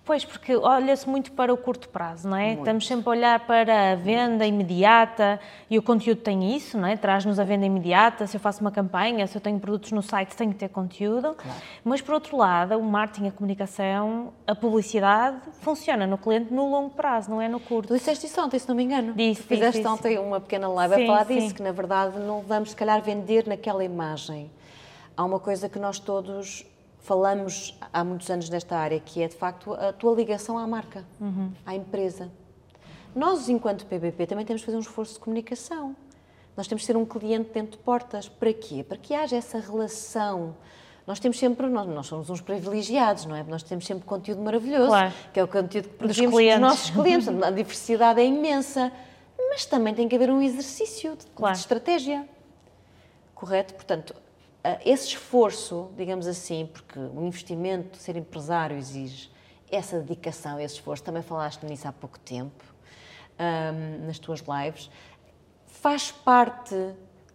[0.03, 2.47] Pois, porque olha-se muito para o curto prazo, não é?
[2.47, 2.59] Muito.
[2.59, 6.95] Estamos sempre a olhar para a venda imediata e o conteúdo tem isso, não é?
[6.95, 8.27] Traz-nos a venda imediata.
[8.27, 11.35] Se eu faço uma campanha, se eu tenho produtos no site, tenho que ter conteúdo.
[11.83, 16.91] Mas, por outro lado, o marketing, a comunicação, a publicidade funciona no cliente no longo
[16.91, 17.87] prazo, não é no curto.
[17.87, 19.13] Tu disseste isso ontem, se não me engano.
[19.13, 21.39] Disse, tu fizeste disse, ontem uma pequena live Sim, a falar sim.
[21.39, 24.51] disso, que na verdade não vamos, se calhar, vender naquela imagem.
[25.17, 26.63] Há uma coisa que nós todos
[27.05, 31.05] falamos há muitos anos nesta área, que é de facto a tua ligação à marca,
[31.21, 31.51] Uhum.
[31.65, 32.31] à empresa.
[33.15, 35.95] Nós, enquanto PBP, também temos que fazer um esforço de comunicação.
[36.57, 38.27] Nós temos que ser um cliente dentro de portas.
[38.27, 38.83] Para quê?
[38.83, 40.55] Para que haja essa relação.
[41.05, 43.43] Nós temos sempre, nós, nós somos uns privilegiados, não é?
[43.43, 45.13] Nós temos sempre conteúdo maravilhoso, Claro.
[45.31, 46.59] que é o conteúdo que produzimos dos clientes.
[46.61, 47.27] nossos clientes.
[47.43, 48.91] A diversidade é imensa,
[49.49, 51.53] mas também tem que haver um exercício de, Claro.
[51.53, 52.27] de estratégia.
[53.35, 53.75] Correto?
[53.75, 54.15] Portanto,
[54.83, 59.31] esse esforço, digamos assim, porque o investimento, ser empresário exige
[59.71, 62.63] essa dedicação, esse esforço, também falaste nisso há pouco tempo,
[63.37, 64.89] ahm, nas tuas lives,
[65.65, 66.75] faz parte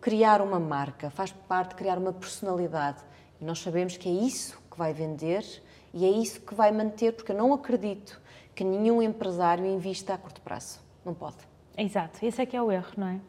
[0.00, 3.02] criar uma marca, faz parte criar uma personalidade.
[3.40, 5.44] E nós sabemos que é isso que vai vender
[5.92, 8.20] e é isso que vai manter, porque eu não acredito
[8.54, 10.80] que nenhum empresário invista a curto prazo.
[11.04, 11.36] Não pode.
[11.76, 13.20] Exato, esse é que é o erro, não é?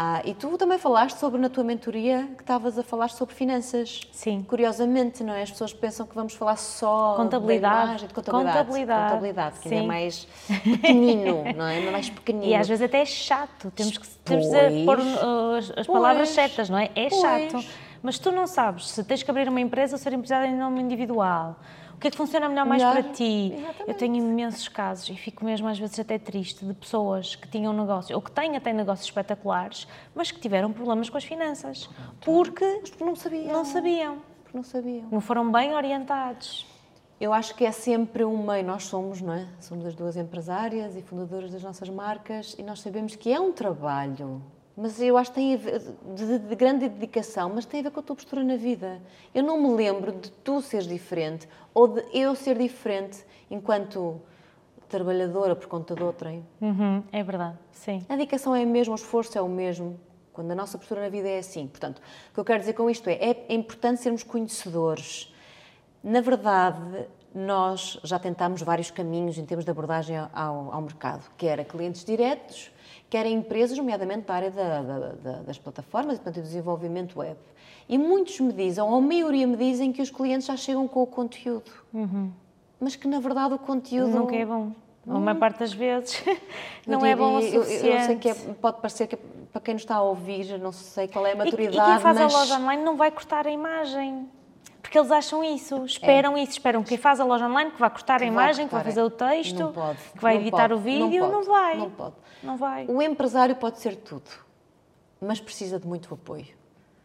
[0.00, 4.02] Ah, e tu também falaste sobre, na tua mentoria, que estavas a falar sobre finanças.
[4.12, 4.44] Sim.
[4.46, 5.42] Curiosamente, não é?
[5.42, 7.74] As pessoas pensam que vamos falar só Contabilidade.
[7.74, 8.58] da imagem, de contabilidade.
[8.58, 9.02] Contabilidade.
[9.02, 10.28] Contabilidade, que ainda é mais
[10.62, 11.78] pequenino, não é?
[11.78, 12.44] Ainda mais pequenino.
[12.46, 14.84] E às vezes até é chato, temos que temos de Pois.
[14.84, 16.90] pôr uh, as, as palavras certas, não é?
[16.94, 17.20] É Pois.
[17.20, 17.64] chato.
[18.00, 20.80] Mas tu não sabes se tens que abrir uma empresa ou ser empresário em nome
[20.80, 21.56] individual.
[21.98, 23.02] O que é que funciona melhor mais Melhor.
[23.02, 23.52] para ti?
[23.52, 23.88] Exatamente.
[23.88, 27.72] Eu tenho imensos casos e fico mesmo às vezes até triste de pessoas que tinham
[27.72, 32.64] negócio ou que têm até negócios espetaculares, mas que tiveram problemas com as finanças porque
[32.88, 33.52] Porque não sabiam.
[33.52, 35.08] não sabiam, Porque não sabiam.
[35.10, 36.64] não foram bem orientados.
[37.20, 39.48] Eu acho que é sempre um meio, nós somos, não é?
[39.58, 43.50] Somos as duas empresárias e fundadoras das nossas marcas e nós sabemos que é um
[43.52, 44.40] trabalho,
[44.80, 45.82] mas eu acho que tem a ver,
[46.14, 49.02] de, de grande dedicação, mas tem a ver com a tua postura na vida.
[49.34, 54.20] Eu não me lembro de tu seres diferente ou de eu ser diferente enquanto
[54.88, 56.46] trabalhadora por conta de outrem.
[56.60, 58.06] Uhum, é verdade, sim.
[58.08, 59.98] A dedicação é a mesma, o esforço é o mesmo.
[60.32, 61.66] Quando a nossa postura na vida é assim.
[61.66, 61.98] Portanto,
[62.30, 63.16] o que eu quero dizer com isto é,
[63.48, 65.34] é importante sermos conhecedores.
[66.04, 71.60] Na verdade, nós já tentámos vários caminhos em termos de abordagem ao, ao mercado, quer
[71.60, 72.70] a clientes diretos,
[73.08, 77.18] quer a empresas, nomeadamente da área da- da- da- das plataformas e, portanto, do desenvolvimento
[77.20, 77.36] web.
[77.88, 81.02] E muitos me dizem, ou a maioria me dizem, que os clientes já chegam com
[81.02, 81.70] o conteúdo.
[82.80, 84.10] Mas que, na verdade, o conteúdo...
[84.10, 84.72] Nunca é bom.
[85.06, 86.22] Ou a maior parte das vezes
[86.86, 87.96] não Eu é bom o diria- eu- suficiente.
[87.96, 89.18] Eu, sei que é- pode parecer que é-
[89.50, 91.98] para quem nos está a ouvir, não sei qual é a E- maturidade, E, quem
[92.02, 94.28] faz mas a loja online não vai cortar a imagem.
[94.80, 97.90] Porque eles acham isso, esperam isso, esperam que quem faz a loja online que vai
[97.90, 99.04] cortar a Que vai imagem, que vai cortar, fazer é.
[99.04, 101.76] o texto, Não pode, que vai não editar pode, o vídeo, não não, pode, vai.
[101.76, 102.14] não pode.
[102.42, 102.86] Não vai.
[102.86, 104.30] o empresário pode ser tudo,
[105.20, 106.46] mas precisa de muito apoio.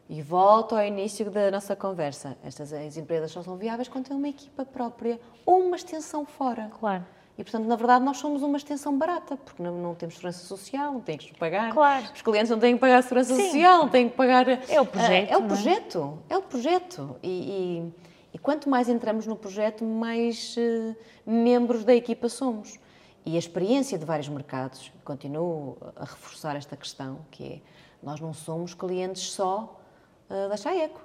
[0.09, 2.37] E volto ao início da nossa conversa.
[2.43, 6.69] Estas as empresas só são viáveis quando têm uma equipa própria ou uma extensão fora.
[6.79, 7.05] Claro.
[7.37, 10.93] E, portanto, na verdade, nós somos uma extensão barata, porque não, não temos segurança social,
[10.93, 11.73] não temos que pagar.
[11.73, 12.05] Claro.
[12.13, 13.45] Os clientes não têm que pagar a segurança Sim.
[13.45, 14.47] social, não têm que pagar.
[14.47, 15.49] É o projeto, É o não é?
[15.49, 17.15] projeto, é o projeto.
[17.23, 17.93] E, e-
[18.35, 22.79] e quanto mais entramos no projeto, mais eh, membros da equipa somos.
[23.25, 27.61] E a experiência de vários mercados, continuo a reforçar esta questão, que é,
[28.01, 29.79] nós não somos clientes só
[30.29, 30.99] eh, da Chaeco.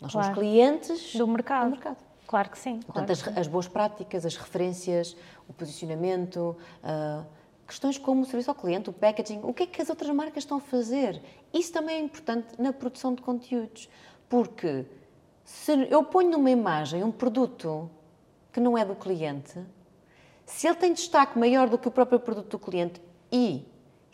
[0.00, 0.26] Nós Claro.
[0.26, 1.64] somos clientes Do mercado.
[1.64, 1.96] do mercado.
[2.26, 2.80] Claro que sim.
[2.80, 3.40] Portanto, claro as, sim.
[3.40, 5.16] as boas práticas, as referências,
[5.48, 7.24] o posicionamento, ah,
[7.66, 10.44] questões como o serviço ao cliente, o packaging, o que é que as outras marcas
[10.44, 11.20] estão a fazer?
[11.52, 13.88] Isso também é importante na produção de conteúdos,
[14.28, 14.86] porque
[15.44, 17.90] se eu ponho numa imagem um produto
[18.52, 19.60] que não é do cliente,
[20.44, 23.64] se ele tem destaque maior do que o próprio produto do cliente e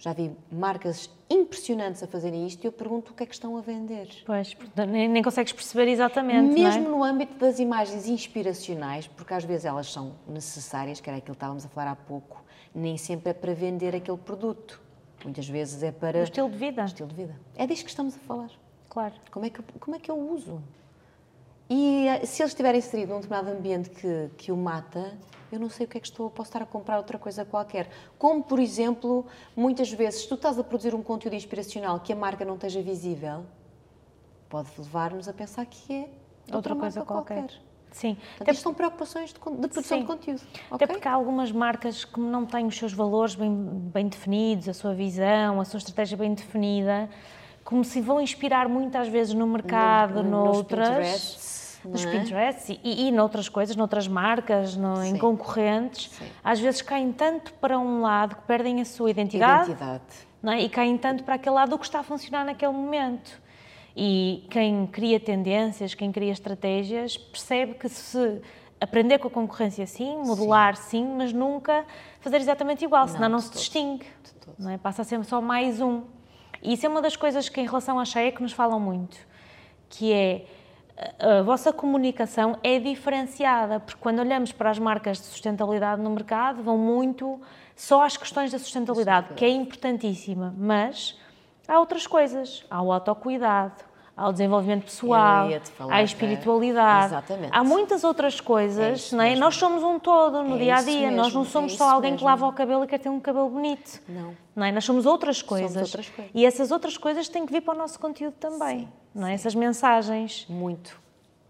[0.03, 3.61] já vi marcas impressionantes a fazerem isto, eu pergunto o que é que estão a
[3.61, 4.09] vender.
[4.27, 4.57] Pois,
[4.89, 6.53] nem, nem consegues perceber exatamente.
[6.53, 6.91] Mesmo não é?
[6.99, 11.37] no âmbito das imagens inspiracionais, porque às vezes elas são necessárias, que era aquilo que
[11.37, 12.43] estávamos a falar há pouco,
[12.75, 14.81] nem sempre é para vender aquele produto.
[15.23, 16.83] Muitas vezes é para O estilo de vida.
[16.83, 17.37] o estilo de vida.
[17.55, 18.51] É disto que estamos a falar.
[18.91, 19.15] Claro.
[19.31, 20.61] Como é que, eu- como é que eu uso?
[21.71, 25.17] E eh, se ele estiver inserido num determinado ambiente que, que o mata,
[25.53, 27.89] eu não sei o que é que estou, posso estar a comprar outra coisa qualquer.
[28.19, 32.17] Como, por exemplo, muitas vezes, se tu estás a produzir um conteúdo inspiracional que a
[32.17, 33.45] marca não esteja visível,
[34.49, 35.99] pode levar-nos a pensar que é
[36.47, 37.35] Outra outra coisa qualquer.
[37.43, 37.61] qualquer.
[37.93, 38.15] Sim.
[38.15, 40.01] Portanto, Até isto são preocupações de, de produção Sim.
[40.01, 40.41] de conteúdo.
[40.71, 40.87] Até ok?
[40.89, 43.55] porque há algumas marcas que não têm os seus valores bem,
[43.93, 47.11] bem definidos, a sua visão, a sua estratégia bem definida,
[47.63, 51.37] como se vão inspirar muitas vezes no mercado, No- noutras.
[51.85, 52.19] Nos não é?
[52.19, 55.19] Pinterest e, e noutras coisas, noutras marcas, no- em Sim.
[55.19, 56.27] concorrentes, Sim.
[56.45, 60.03] às vezes caem tanto para um lado que perdem a sua identidade, Identidade.
[60.43, 60.61] não é?
[60.61, 63.41] e caem tanto para aquele lado do que está a funcionar naquele momento.
[63.97, 68.41] E quem cria tendências, quem cria estratégias, percebe que se
[68.81, 71.85] aprender com a concorrência sim, modelar sim, mas nunca
[72.21, 73.59] fazer exatamente igual, senão não se todo.
[73.59, 74.07] distingue.
[74.59, 74.79] Não é?
[74.79, 76.03] Passa a ser só mais um.
[76.63, 79.17] E isso é uma das coisas que em relação à cheia que nos falam muito,
[79.91, 80.47] que é
[81.19, 86.63] a vossa comunicação é diferenciada, porque quando olhamos para as marcas de sustentabilidade no mercado,
[86.63, 87.41] vão muito
[87.75, 91.19] só às questões da sustentabilidade, que é importantíssima, mas
[91.67, 92.65] há outras coisas.
[92.71, 93.85] Há o autocuidado,
[94.17, 96.03] há o desenvolvimento pessoal, é.
[96.03, 97.07] espiritualidade.
[97.15, 97.51] Exatamente.
[97.53, 99.29] Há muitas outras É coisas, isso não é?
[99.31, 99.45] mesmo.
[99.45, 101.91] Nós somos um todo no É dia a dia, nós não mesmo, somos é só
[101.91, 102.27] alguém que mesmo.
[102.29, 104.01] lava o cabelo e quer ter um cabelo bonito.
[104.09, 104.37] Não.
[104.55, 104.73] Não é?
[104.73, 105.77] Nós somos outras coisas.
[105.77, 106.31] outras coisas.
[106.35, 108.89] E essas outras coisas têm que vir para o nosso conteúdo também.
[109.15, 109.35] não é?
[109.35, 110.47] Essas mensagens.
[110.49, 111.01] Muito.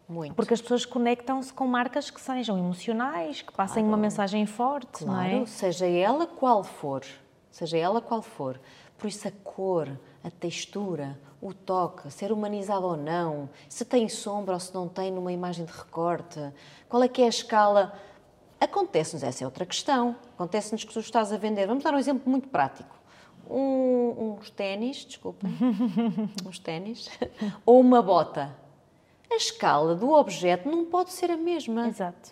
[0.08, 0.34] Muito.
[0.34, 5.14] Porque as pessoas conectam-se com marcas que sejam emocionais, que passem uma mensagem forte, não
[5.14, 5.46] Claro, é?
[5.46, 7.02] seja ela qual for,
[7.50, 8.60] seja ela qual for.
[8.98, 9.88] Por isso a cor,
[10.22, 15.10] a textura, o toque, ser humanizado ou não, se tem sombra ou se não tem
[15.10, 16.38] numa imagem de recorte,
[16.88, 17.92] qual é que é a escala.
[18.60, 20.14] Acontece-nos, essa é outra questão.
[20.34, 21.66] Acontece-nos que tu estás a vender.
[21.66, 22.94] Vamos dar um exemplo muito prático.
[23.50, 25.50] Um- uns ténis, desculpem,
[26.46, 27.10] uns ténis,
[27.66, 28.54] ou uma bota.
[29.28, 31.88] A escala do objeto não pode ser a mesma.
[31.88, 32.30] Exato.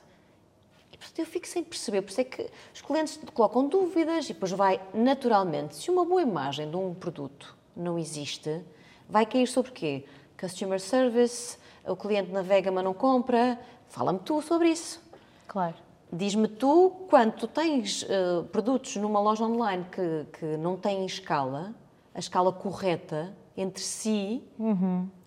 [0.93, 4.35] E, portanto, eu fico sem perceber, por isso é que os clientes colocam dúvidas e
[4.35, 5.75] depois vai naturalmente.
[5.75, 8.63] Se uma boa imagem de um produto não existe,
[9.11, 10.05] vai cair sobre quê?
[10.39, 13.59] Customer service, o cliente navega mas não compra.
[13.89, 15.03] Fala-me tu sobre isso.
[15.47, 15.75] Claro.
[16.13, 21.75] Diz-me tu, quando tu tens eh, produtos numa loja online que, que não têm escala,
[22.15, 24.43] a escala correta entre si,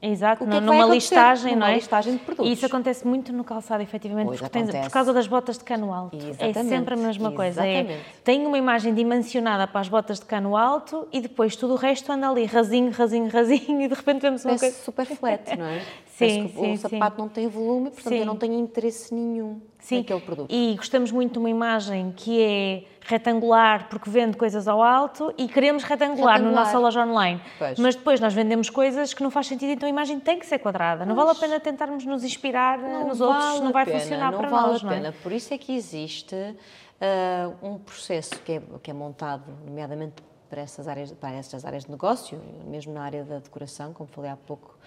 [0.02, 1.76] Exato, O que é que numa listagem, Numa não é?
[1.76, 2.50] listagem de produtos.
[2.50, 5.94] E isso acontece muito no calçado, efetivamente, Pois, porque por causa das botas de cano
[5.94, 6.16] alto.
[6.18, 7.66] É Exatamente, sempre a mesma coisa.
[7.66, 8.06] É, exatamente.
[8.24, 12.12] tem uma imagem dimensionada para as botas de cano alto e depois tudo o resto
[12.12, 14.84] anda ali rasinho, rasinho, rasinho e de repente vemos uma parece coisa.
[14.84, 15.82] super flat, não é?
[16.14, 18.20] Sim, sim, o sapato não tem volume, portanto Sim.
[18.20, 20.52] eu não tenho interesse nenhum Sim, naquele produto.
[20.52, 25.48] e gostamos muito de uma imagem que é retangular porque vende coisas ao alto e
[25.48, 26.66] queremos retangular, na Retangular.
[26.66, 27.42] nossa loja online.
[27.60, 27.78] Pois.
[27.78, 30.60] Mas depois nós vendemos coisas que não faz sentido, então a imagem tem que ser
[30.60, 31.06] quadrada.
[31.06, 34.00] Não vale a pena tentarmos nos inspirar eh, nos outros, vale não a vai pena,
[34.00, 34.96] funcionar não para vale nós, a não é?
[34.96, 35.12] pena.
[35.22, 36.56] Por isso é que existe
[37.02, 41.84] ah, um processo que é, que é montado, nomeadamente para essas, áreas, para essas áreas
[41.84, 44.78] de negócio, mesmo na área da decoração, como falei há pouco,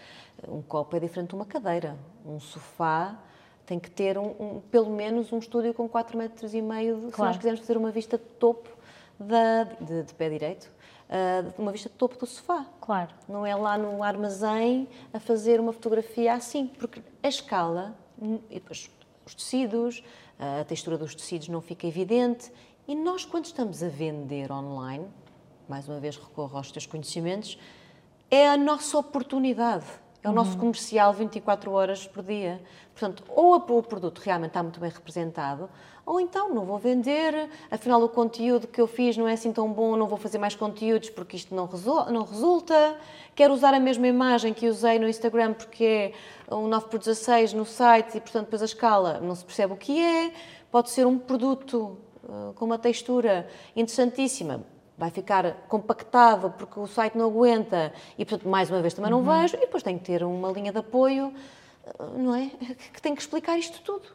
[0.48, 1.96] um copo é diferente de uma cadeira.
[2.24, 3.16] Um sofá
[3.66, 7.06] tem que ter um, um- pelo menos um estúdio com 4 metros e meio, de-
[7.06, 7.30] se Claro.
[7.30, 8.68] nós quisermos fazer uma vista de topo
[9.18, 10.70] da, de, de pé direito,
[11.10, 12.64] ah, uma vista de topo do sofá.
[12.80, 13.10] Claro.
[13.28, 18.88] Não é lá no armazém a fazer uma fotografia assim, porque a escala, e depois
[19.26, 20.02] os tecidos,
[20.38, 22.52] a textura dos tecidos não fica evidente.
[22.86, 25.06] E nós, quando estamos a vender online,
[25.68, 27.58] mais uma vez recorro aos teus conhecimentos,
[28.30, 29.84] é a nossa oportunidade.
[30.26, 32.60] É o nosso comercial 24 horas por dia.
[32.92, 35.70] Portanto, ou o produto realmente está muito bem representado,
[36.04, 39.72] ou então não vou vender, afinal o conteúdo que eu fiz não é assim tão
[39.72, 41.68] bom, não vou fazer mais conteúdos porque isto não,
[42.10, 42.98] não resulta.
[43.36, 46.12] Quero usar a mesma imagem que usei no Instagram porque
[46.50, 49.74] é um 9 por 16 no site e, portanto, depois a escala não se percebe
[49.74, 50.32] o que é.
[50.72, 54.64] Pode ser um produto uh, com uma textura interessantíssima,
[54.98, 59.22] vai ficar compactado porque o site não aguenta e, portanto, mais uma vez também não
[59.22, 59.56] vejo.
[59.56, 61.32] E depois tem que ter uma linha de apoio,
[61.98, 62.50] uh, não é?
[62.92, 64.08] Que tem que explicar isto tudo.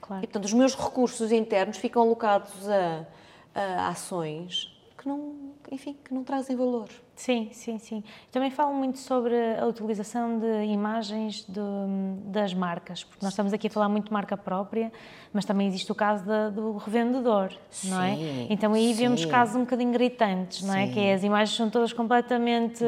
[0.00, 0.22] Claro.
[0.22, 3.06] E, portanto, os meus recursos internos ficam alocados a,
[3.54, 4.73] a ações
[5.04, 5.34] que não,
[5.70, 6.88] enfim, que não trazem valor.
[7.14, 8.02] Sim, sim, sim.
[8.32, 13.66] Também falam muito sobre a utilização de imagens do- das marcas, porque nós estamos aqui
[13.66, 14.90] a falar muito de marca própria,
[15.30, 17.50] mas também existe o caso da- do revendedor,
[17.84, 18.16] não é?
[18.16, 19.28] Sim, Então aí vemos sim.
[19.28, 20.86] casos um bocadinho gritantes, não é?
[20.86, 20.92] Sim.
[20.92, 22.82] Que é, as imagens são todas completamente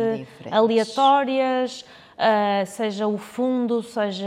[0.50, 1.84] aleatórias,
[2.18, 4.26] ah, seja o fundo, seja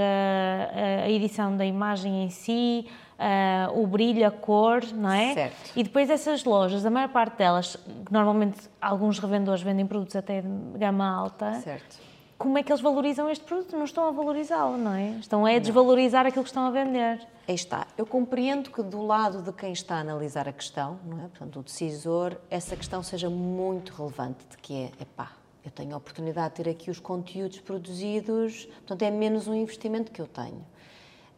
[1.03, 2.85] a edição da imagem em si,
[3.19, 5.33] ah, o brilho, a cor, não é?
[5.33, 5.71] Certo.
[5.75, 7.77] E depois essas lojas, a maior parte delas,
[8.09, 10.47] normalmente alguns revendedores vendem produtos até de
[10.77, 11.99] gama alta, Certo.
[12.37, 13.75] como é que eles valorizam este produto?
[13.75, 15.09] Não estão a valorizá-lo, não é?
[15.19, 17.19] Estão a desvalorizar aquilo que estão a vender.
[17.45, 17.87] Aí está.
[17.97, 21.21] Eu compreendo que do lado de quem está a analisar a questão, não é?
[21.23, 25.33] portanto, o decisor, essa questão seja muito relevante, de que é, epá,
[25.65, 30.09] eu tenho a oportunidade de ter aqui os conteúdos produzidos, portanto, é menos um investimento
[30.09, 30.63] que eu tenho.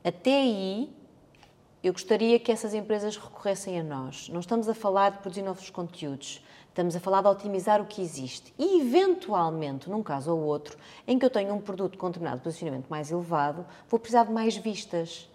[0.04, 0.94] Até aí,
[1.84, 4.30] eu gostaria que essas empresas recorressem a nós.
[4.30, 8.02] Não estamos a falar de produzir novos conteúdos, estamos a falar de otimizar o que
[8.02, 8.54] existe.
[8.58, 10.78] E, eventualmente, num caso ou outro,
[11.08, 14.56] em que eu tenho um produto com determinado posicionamento mais elevado, vou precisar de mais
[14.56, 15.28] vistas.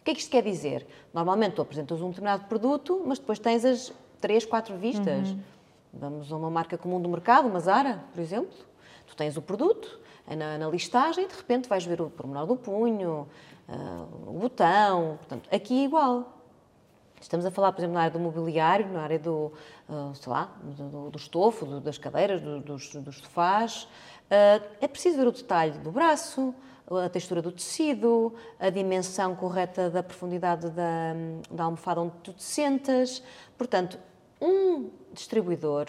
[0.00, 0.86] O que é que isto quer dizer?
[1.14, 3.90] Normalmente tu apresentas um determinado produto, mas depois tens as
[4.20, 5.30] três, quatro vistas.
[5.30, 5.40] Uhum.
[5.94, 8.54] Vamos a uma marca comum do mercado, uma Zara, por exemplo.
[9.06, 12.56] Tu tens o produto na, na listagem e de repente vais ver o pormenor do
[12.56, 13.26] punho,
[13.68, 15.16] uh, o botão.
[15.18, 16.34] Portanto, aqui é igual.
[17.20, 19.52] Estamos a falar, por exemplo, na área do mobiliário, na área do,
[19.88, 23.84] uh, sei lá, do, do estofo, do, das cadeiras, do, dos, dos, sofás.
[24.24, 26.54] Uh, é preciso ver o detalhe do braço,
[26.90, 31.14] a textura do tecido, a dimensão correta da profundidade da,
[31.50, 33.22] da almofada onde tu te sentas.
[33.56, 33.98] Portanto,
[34.38, 35.86] um distribuidor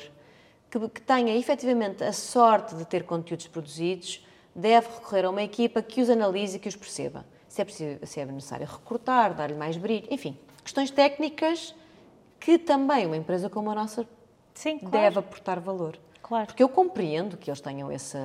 [0.69, 5.81] que, que tenha efetivamente a sorte de ter conteúdos produzidos deve recorrer a uma equipa
[5.81, 7.25] que os analise e que os perceba.
[7.55, 11.73] Se é, preciso, se é necessário recrutar, dar-lhe mais brilho, enfim, questões técnicas
[12.37, 14.05] que também uma empresa como a nossa
[14.53, 14.91] Sim, claro.
[14.91, 15.97] deve aportar valor.
[16.21, 16.47] Claro.
[16.47, 18.17] Porque eu compreendo que eles tenham esse,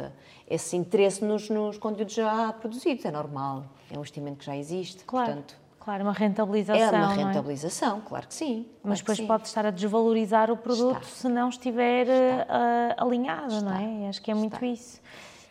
[0.48, 5.04] esse interesse nos, nos conteúdos já produzidos, é normal, é um investimento que já existe,
[5.04, 5.26] claro.
[5.26, 5.56] portanto...
[5.78, 6.82] Claro, uma rentabilização.
[6.82, 7.16] É uma é?
[7.16, 8.08] rentabilização, é?
[8.08, 8.66] claro que sim.
[8.82, 9.28] Mas depois sim.
[9.28, 11.08] pode estar a desvalorizar o produto Está.
[11.08, 13.60] se não estiver uh, alinhado, Está.
[13.60, 14.08] não é?
[14.08, 15.00] Acho que é muito isso.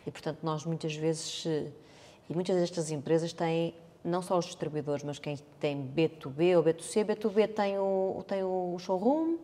[0.06, 1.46] E portanto, nós muitas vezes,
[2.30, 3.74] e muitas destas empresas têm
[4.04, 8.76] não só os distribuidores, mas quem tem B2B ou B2C, B2B tem o, tem o
[8.78, 9.36] showroom,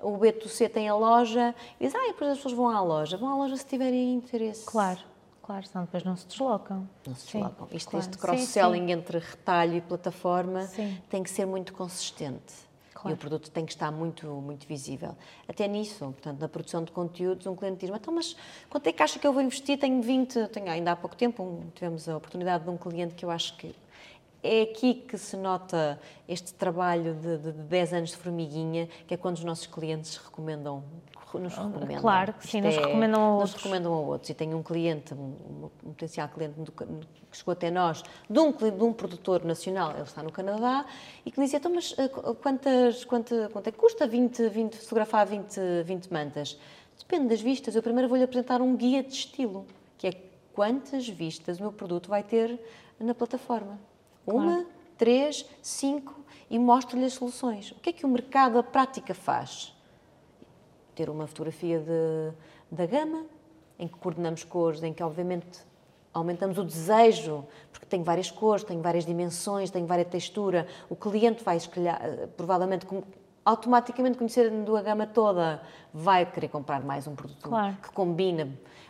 [0.00, 3.18] o B2C tem a loja, e diz, ah, depois as pessoas vão à loja.
[3.18, 4.64] Vão à loja se tiverem interesse.
[4.64, 4.98] Claro,
[5.42, 6.88] claro, senão depois não se deslocam.
[7.06, 7.68] Não se deslocam.
[7.70, 8.06] Isto, claro.
[8.06, 10.98] Este cross-selling entre retalho e plataforma sim.
[11.10, 12.71] tem que ser muito consistente.
[12.94, 13.10] Claro.
[13.10, 15.16] E o produto tem que estar muito, muito visível.
[15.48, 18.36] Até nisso, portanto, na produção de conteúdos, um cliente diz: então, mas
[18.68, 19.78] quanto é que acha que eu vou investir?
[19.78, 23.24] Tenho 20, tenho, ainda há pouco tempo um, tivemos a oportunidade de um cliente que
[23.24, 23.74] eu acho que
[24.42, 29.14] é aqui que se nota este trabalho de, de, de 10 anos de formiguinha, que
[29.14, 30.82] é quando os nossos clientes recomendam
[31.38, 32.00] nos recomendam.
[32.00, 33.52] Claro que sim, nos é, recomendam a outros.
[33.52, 34.30] Nos recomendam a outros.
[34.30, 35.34] E tenho um cliente, um,
[35.82, 40.02] um potencial cliente do, que chegou até nós, de um, de um produtor nacional, ele
[40.02, 40.84] está no Canadá,
[41.24, 45.26] e que dizia, então, mas eh, quantas, quanto, quanto é que custa 20, 20, fotografar
[45.26, 46.58] 20, 20 mantas?
[46.98, 47.74] Depende das vistas.
[47.74, 49.66] Eu primeiro vou-lhe apresentar um guia de estilo,
[49.96, 50.12] que é
[50.52, 52.60] quantas vistas o meu produto vai ter
[53.00, 53.78] na plataforma.
[54.26, 54.66] Uma, claro.
[54.96, 56.14] três, cinco
[56.48, 57.72] e mostro-lhe as soluções.
[57.72, 59.74] O que é que o mercado, a prática, faz?
[60.94, 62.32] Ter uma fotografia de,
[62.70, 63.24] da gama,
[63.78, 65.60] em que coordenamos cores, em que, obviamente,
[66.12, 70.66] aumentamos o desejo, porque tem várias cores, tem várias dimensões, tem várias textura.
[70.88, 72.86] O cliente vai escolher, eh, provavelmente,
[73.44, 75.62] automaticamente conhecendo a gama toda,
[75.92, 77.76] vai querer comprar mais um produto claro.
[77.82, 78.48] que combina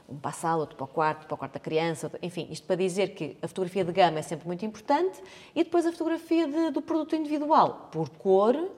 [0.09, 2.66] um para a sala, outro para o quarto, para o quarto da criança, enfim, isto
[2.66, 5.22] para dizer que a fotografia de gama é sempre muito importante
[5.55, 8.70] e depois a fotografia de, do produto individual, por cor,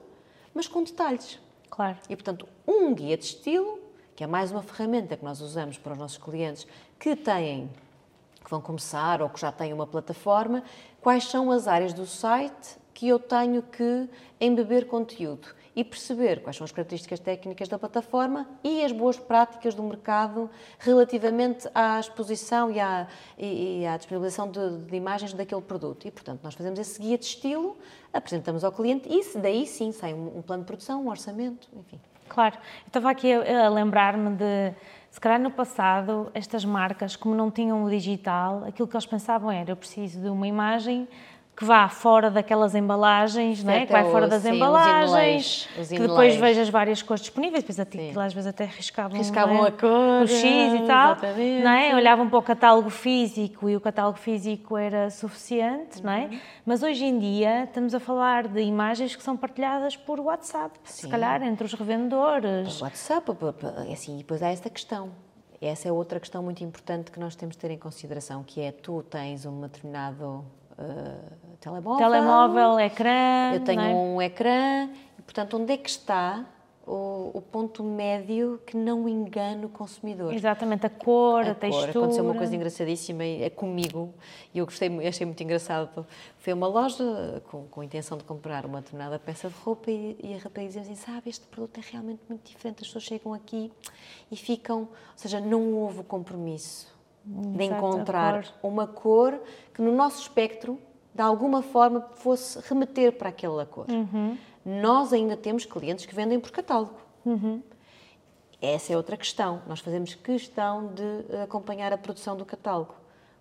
[0.53, 1.39] mas com detalhes.
[1.69, 1.97] Claro.
[2.09, 3.79] E, portanto, um guia de estilo,
[4.15, 6.65] que é mais uma ferramenta que nós usamos para os nossos clientes
[6.97, 7.69] que têm,
[8.43, 10.63] que vão começar ou que já têm uma plataforma,
[11.01, 16.55] quais são as áreas do site que eu tenho que embeber conteúdo e perceber quais
[16.55, 22.71] são as características técnicas da plataforma e as boas práticas do mercado relativamente à exposição
[22.71, 23.05] e à,
[23.37, 26.07] e, e à disponibilização de, de, imagens daquele produto.
[26.07, 27.77] E, portanto, nós fazemos esse guia de estilo,
[28.13, 31.99] apresentamos ao cliente e daí sim sai um, um plano de produção, um orçamento, enfim.
[32.29, 32.55] Claro.
[32.55, 34.73] Eu estava aqui a, a lembrar-me de
[35.11, 39.49] se calhar no passado, estas marcas, como não tinham o digital, aquilo que eles pensavam
[39.51, 41.07] era: eu preciso de uma imagem
[41.55, 43.85] que vá fora daquelas embalagens, né?
[43.85, 47.79] que vai fora das sim, embalagens, os que depois veja as várias cores disponíveis, depois
[48.17, 49.69] às vezes até riscavam, riscavam é?
[49.69, 51.17] a cor, o X e tal,
[51.63, 51.95] não é?
[51.95, 56.09] olhavam para o catálogo físico e o catálogo físico era suficiente, uhum.
[56.09, 56.25] é?
[56.25, 56.39] Uhum.
[56.65, 61.03] Mas hoje em dia estamos a falar de imagens que são partilhadas por WhatsApp, sim.
[61.03, 62.73] se calhar entre os revendedores.
[62.73, 63.31] Por WhatsApp,
[63.91, 65.11] assim, e depois há esta questão.
[65.61, 68.71] Essa é outra questão muito importante que nós temos de ter em consideração, que é
[68.71, 70.45] tu tens um determinado
[70.77, 71.97] uh, telemóvel.
[71.97, 73.53] Telemóvel, ecrã.
[73.53, 73.93] Eu tenho é?
[73.93, 74.89] um ecrã.
[75.17, 76.45] E, portanto, onde é que está
[76.85, 80.31] o, o, ponto médio que não engane o consumidor?
[80.31, 81.91] Exatamente, a cor, a, a textura.
[81.91, 82.01] Cor.
[82.03, 84.13] Aconteceu uma coisa engraçadíssima é comigo
[84.53, 86.05] e eu gostei, achei muito engraçado.
[86.37, 90.15] Foi uma loja com, com a intenção de comprar uma determinada peça de roupa e,
[90.23, 92.81] e a rapariga dizia assim: sabe, este produto é realmente muito diferente.
[92.81, 93.71] As pessoas chegam aqui
[94.31, 94.81] e ficam.
[94.81, 94.87] Ou
[95.17, 96.93] seja, não houve compromisso
[97.25, 99.39] de encontrar uma cor
[99.73, 100.79] que no nosso espectro,
[101.15, 103.85] de alguma forma, fosse remeter para aquela cor.
[103.89, 104.37] Uhum.
[104.65, 106.95] Nós ainda temos clientes que vendem por catálogo.
[107.25, 107.63] Uhum.
[108.61, 109.61] Essa é outra questão.
[109.65, 112.93] Nós fazemos questão de acompanhar a produção do catálogo.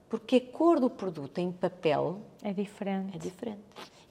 [0.08, 3.16] Porque a cor do produto em papel É diferente.
[3.16, 3.62] é diferente.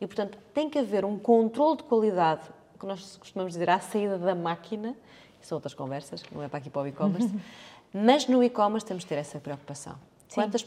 [0.02, 2.42] E, portanto, tem que haver um controle de qualidade,
[2.78, 4.94] que nós costumamos dizer à saída da máquina,
[5.40, 7.34] são outras conversas, não é para aqui para o e-commerce,
[7.94, 9.94] mas no e-commerce temos que ter essa preocupação.
[10.28, 10.42] Sim.
[10.42, 10.66] Quantas,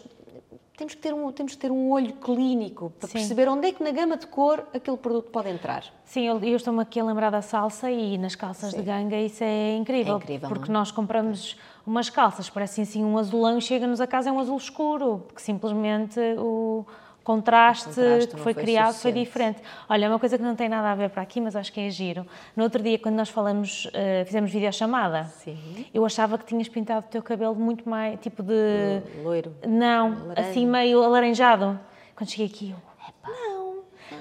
[0.77, 3.15] temos, que ter um, temos que ter um olho clínico para Sim.
[3.15, 5.85] perceber onde é que na gama de cor aquele produto pode entrar.
[6.05, 8.79] Sim, eu, eu estou-me aqui a lembrar da salsa e nas calças Sim.
[8.79, 10.15] de ganga isso é incrível.
[10.15, 10.79] É incrível, Porque não é?
[10.81, 11.57] nós compramos
[11.87, 15.41] umas calças, parecem assim um azulão e chega-nos a casa é um azul escuro, porque
[15.41, 16.85] simplesmente o
[17.27, 19.25] contraste, contraste que foi, foi criado foi suficiente.
[19.27, 19.63] diferente.
[19.89, 21.91] Olha, uma coisa que não tem nada a ver para aqui, mas acho que é
[21.91, 22.25] giro.
[22.55, 25.59] No outro dia, quando nós falamos, eh, fizemos videochamada, Sim.
[25.93, 29.03] eu achava que tinhas pintado o teu cabelo muito mais, tipo de...
[29.25, 29.53] Loiro.
[29.67, 30.51] Não, Laranja.
[30.51, 31.79] assim meio alaranjado.
[32.15, 32.96] Quando cheguei aqui, eu.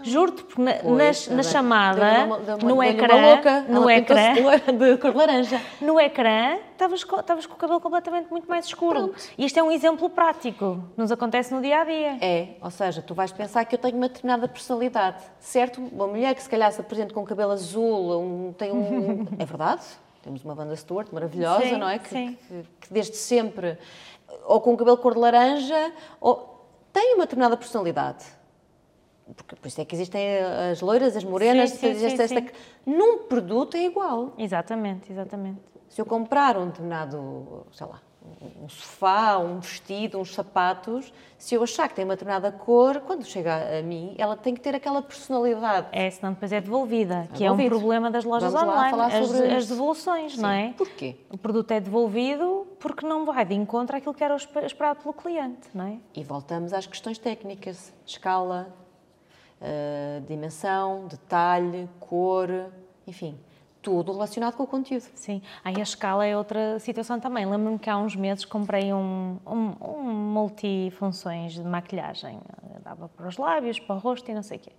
[0.05, 3.61] Juro-te, porque na, Pois, nas- na deu-lhe chamada, uma- uma- no ecrã, louca.
[3.67, 4.33] no ecrã,
[4.77, 5.59] de cor laranja.
[5.81, 9.13] no ecrã, estavas co- estavas com o cabelo completamente muito mais escuro.
[9.37, 12.17] E isto é um exemplo prático, nos acontece no dia a dia.
[12.21, 15.81] É, ou seja, tu vais pensar que eu tenho uma determinada personalidade, certo?
[15.91, 19.25] Uma mulher que se calhar se apresenta com cabelo azul, um- tem um...
[19.39, 19.81] é verdade,
[20.21, 21.97] temos uma banda Stewart maravilhosa, Sim, não é?
[21.99, 22.37] Que, sim.
[22.47, 23.77] que- que desde sempre,
[24.45, 25.91] ou com cabelo cor de laranja,
[26.21, 26.51] ou
[26.93, 28.23] tem uma determinada personalidade.
[29.35, 30.37] Porque, por isso é que existem
[30.71, 32.53] as loiras, as morenas, Sim, sim, esta- sim, esta-
[32.85, 34.33] num produto é igual.
[34.37, 35.59] Exatamente, exatamente.
[35.89, 38.01] Se eu comprar um determinado, sei lá,
[38.61, 43.23] um sofá, um vestido, uns sapatos, se eu achar que tem uma determinada cor, quando
[43.23, 45.87] chega a mim, ela tem que ter aquela personalidade.
[45.91, 47.69] É, senão depois é devolvida, que é um devolvido.
[47.79, 50.73] problema das lojas Vamos online, falar as, sobre as devoluções, não é?
[50.75, 51.17] Porquê?
[51.31, 55.67] O produto é devolvido porque não vai de encontro àquilo que era esperado pelo cliente,
[55.73, 55.97] não é?
[56.15, 58.73] E voltamos às questões técnicas, escala,
[59.67, 62.47] eh, dimensão, detalhe, cor,
[63.07, 63.35] enfim,
[63.81, 65.03] tudo relacionado com o conteúdo.
[65.15, 67.45] Sim, aí a escala é outra situação também.
[67.45, 72.39] Lembro-me que há uns meses comprei um, um, um multifunções de maquilhagem.
[72.83, 74.71] Dava para os lábios, para o rosto e não sei o quê.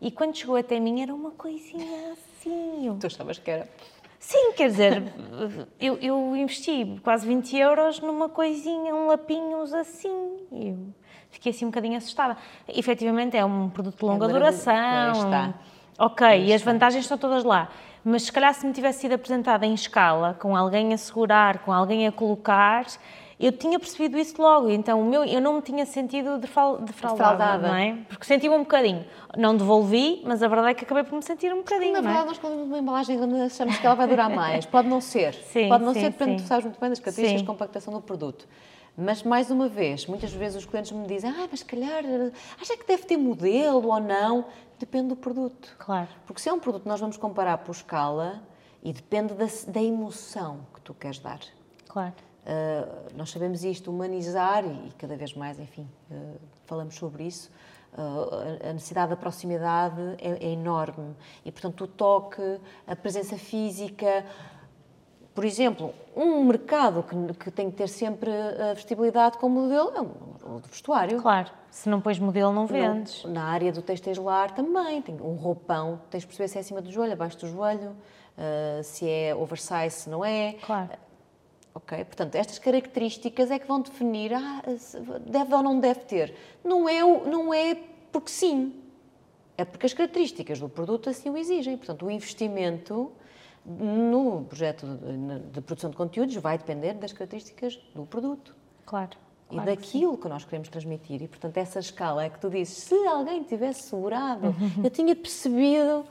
[0.00, 2.86] E quando chegou até mim era uma coisinha assim.
[2.86, 3.68] eu- Tu achavas que era?
[4.18, 5.02] Sim, quer dizer,
[5.78, 10.36] eu, eu investi quase 20 euros numa coisinha, um lapinhos assim.
[10.50, 10.78] E eu
[11.34, 12.36] fiquei assim um bocadinho assustada.
[12.68, 14.64] Efetivamente é um produto de longa maravilhoso.
[14.64, 15.54] duração.
[15.98, 17.68] Ok, e as vantagens estão todas lá.
[18.04, 21.72] Mas se calhar se me tivesse sido apresentada em escala, com alguém a segurar, com
[21.72, 22.84] alguém a colocar,
[23.40, 24.68] eu tinha percebido isso logo.
[24.70, 27.96] Então o meu, eu não me tinha sentido defraudada, não é?
[28.08, 29.04] Porque senti-me um bocadinho.
[29.38, 32.10] Não devolvi, mas a verdade é que acabei por me sentir um bocadinho, Na não
[32.10, 32.12] é?
[32.12, 34.66] verdade, nós quando uma embalagem grande achamos que ela vai durar mais.
[34.66, 35.32] Pode não ser.
[35.34, 36.44] Sim, Pode não sim, ser, depende, sim.
[36.44, 38.46] tu sabes muito bem das características de compactação do produto.
[38.96, 42.30] Mas, mais uma vez, muitas vezes os clientes me dizem ah, mas se calhar, eh,
[42.60, 44.44] acha que deve ter modelo ou não?
[44.78, 45.74] Depende do produto.
[45.78, 46.08] Claro.
[46.26, 48.40] Porque se é um produto que nós vamos comparar por escala
[48.82, 51.40] e depende da, da emoção que tu queres dar.
[51.88, 52.12] Claro.
[52.44, 56.36] Uh, nós sabemos isto, humanizar, e, cada vez mais, enfim, uh,
[56.66, 57.50] falamos sobre isso.
[57.96, 61.14] uh, a- a necessidade da proximidade é, é enorme.
[61.44, 62.42] E, portanto, o toque,
[62.86, 64.24] a presença física.
[65.34, 70.00] Por exemplo, um mercado que, que tem que ter sempre a vestibilidade como modelo é
[70.00, 71.20] o do vestuário.
[71.20, 71.50] Claro.
[71.70, 73.24] Se não pões modelo, não vendes.
[73.24, 76.90] Na área do textilar também, tem um roupão, tens de perceber se é acima do
[76.90, 80.54] joelho, abaixo do joelho, uh, se é oversize, se não é.
[80.64, 80.90] Claro.
[81.74, 82.04] Ok?
[82.04, 86.32] Portanto, estas características é que vão definir ah, se deve ou não deve ter.
[86.62, 87.74] Não é, não é
[88.12, 88.72] porque sim,
[89.58, 91.76] é porque as características do produto assim o exigem.
[91.76, 93.10] Portanto, o investimento
[93.64, 94.86] no projeto
[95.52, 98.54] de, produção de conteúdos vai depender das características do produto
[98.84, 99.10] Claro.
[99.50, 101.22] e claro que daquilo que nós queremos transmitir.
[101.22, 106.04] E, portanto, essa escala é que tu dizes, se alguém tivesse segurado, eu tinha percebido,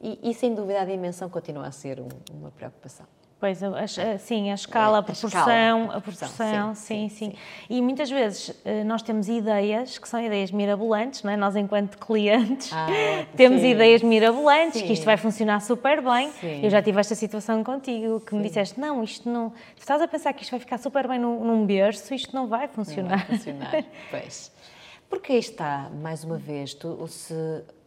[0.00, 3.06] e, e sem dúvida a dimensão continua a ser um- uma preocupação.
[3.40, 7.32] Pois, a- a- sim, a escala, a A proporção, a proporção, sim, sim,
[7.70, 11.38] E muitas vezes eh, nós temos ideias que são ideias mirabolantes, não é?
[11.38, 12.86] Nós, enquanto clientes, Ah,
[13.34, 16.30] temos ideias mirabolantes, que isto vai funcionar super bem.
[16.62, 19.48] Eu já tive esta situação contigo, que me disseste, não, isto não...
[19.74, 22.66] Tu estás a pensar que isto vai ficar super bem num, berço, isto não vai
[22.66, 23.26] Não funcionar.
[23.26, 23.84] vai funcionar.
[24.10, 24.52] pois.
[25.10, 27.34] Porque aí está, mais uma vez, tu, se,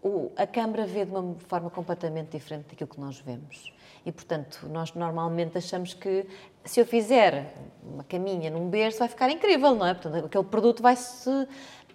[0.03, 3.73] o- a Câmara vê de uma forma completamente diferente daquilo que nós vemos.
[4.05, 6.27] E, portanto, nós normalmente achamos que
[6.65, 9.93] se eu fizer uma caminha num berço vai ficar incrível, não é?
[9.93, 11.29] Portanto, aquele produto vai-se...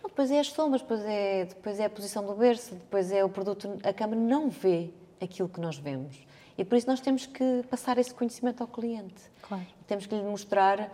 [0.03, 3.29] Depois é as sombras, depois é, depois é a posição do berço, depois é o
[3.29, 3.79] produto...
[3.85, 4.89] A Câmara não vê
[5.21, 6.17] aquilo que nós vemos.
[6.57, 9.31] E por isso nós temos que passar esse conhecimento ao cliente.
[9.43, 9.67] Claro.
[9.87, 10.91] Temos que lhe mostrar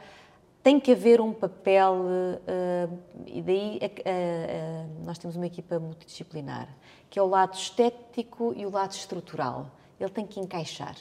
[0.65, 6.69] tem que haver um papel, uh, e daí uh, uh, nós temos uma equipa multidisciplinar,
[7.11, 9.67] que é o lado estético e o lado estrutural.
[10.01, 10.97] Ele tem que encaixar.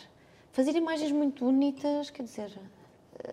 [0.52, 2.52] Fazer imagens muito bonitas, quer dizer,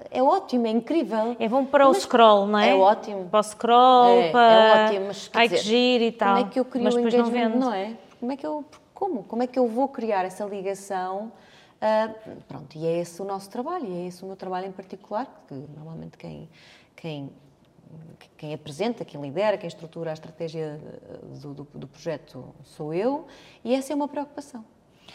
[0.08, 1.34] é ótimo, é incrível.
[1.36, 2.70] É bom para o scroll, não é?
[2.70, 3.28] É ótimo.
[3.28, 4.52] Para o scroll, É, para.
[4.52, 6.36] é ótimo, mas, quer Ai, que dizer, giro e tal.
[6.36, 7.58] Como é que eu crio mas o não engagement, vende.
[7.58, 7.96] não é?
[8.20, 8.64] Como é que eu,
[8.94, 9.24] como?
[9.24, 11.32] Como é que eu vou criar essa ligação?
[11.80, 12.10] Ah,
[12.46, 15.44] pronto, e é esse o nosso trabalho, e é esse o meu trabalho em particular,
[15.48, 16.48] que normalmente quem,
[16.94, 17.30] quem,
[18.36, 20.78] quem apresenta, quem lidera, quem estrutura a estratégia
[21.40, 23.26] do, do, do projeto sou eu,
[23.64, 24.62] e essa é uma preocupação.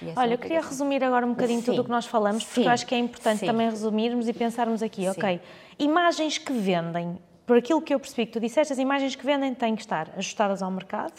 [0.01, 1.68] É Olha, eu queria resumir agora um bocadinho Sim.
[1.68, 2.68] tudo o que nós falamos, porque Sim.
[2.68, 3.45] eu acho que é importante Sim.
[3.45, 5.39] também resumirmos e pensarmos aqui, ok,
[5.78, 9.53] imagens que vendem, por aquilo que eu percebi que tu disseste, as imagens que vendem
[9.53, 11.13] têm que estar ajustadas ao mercado,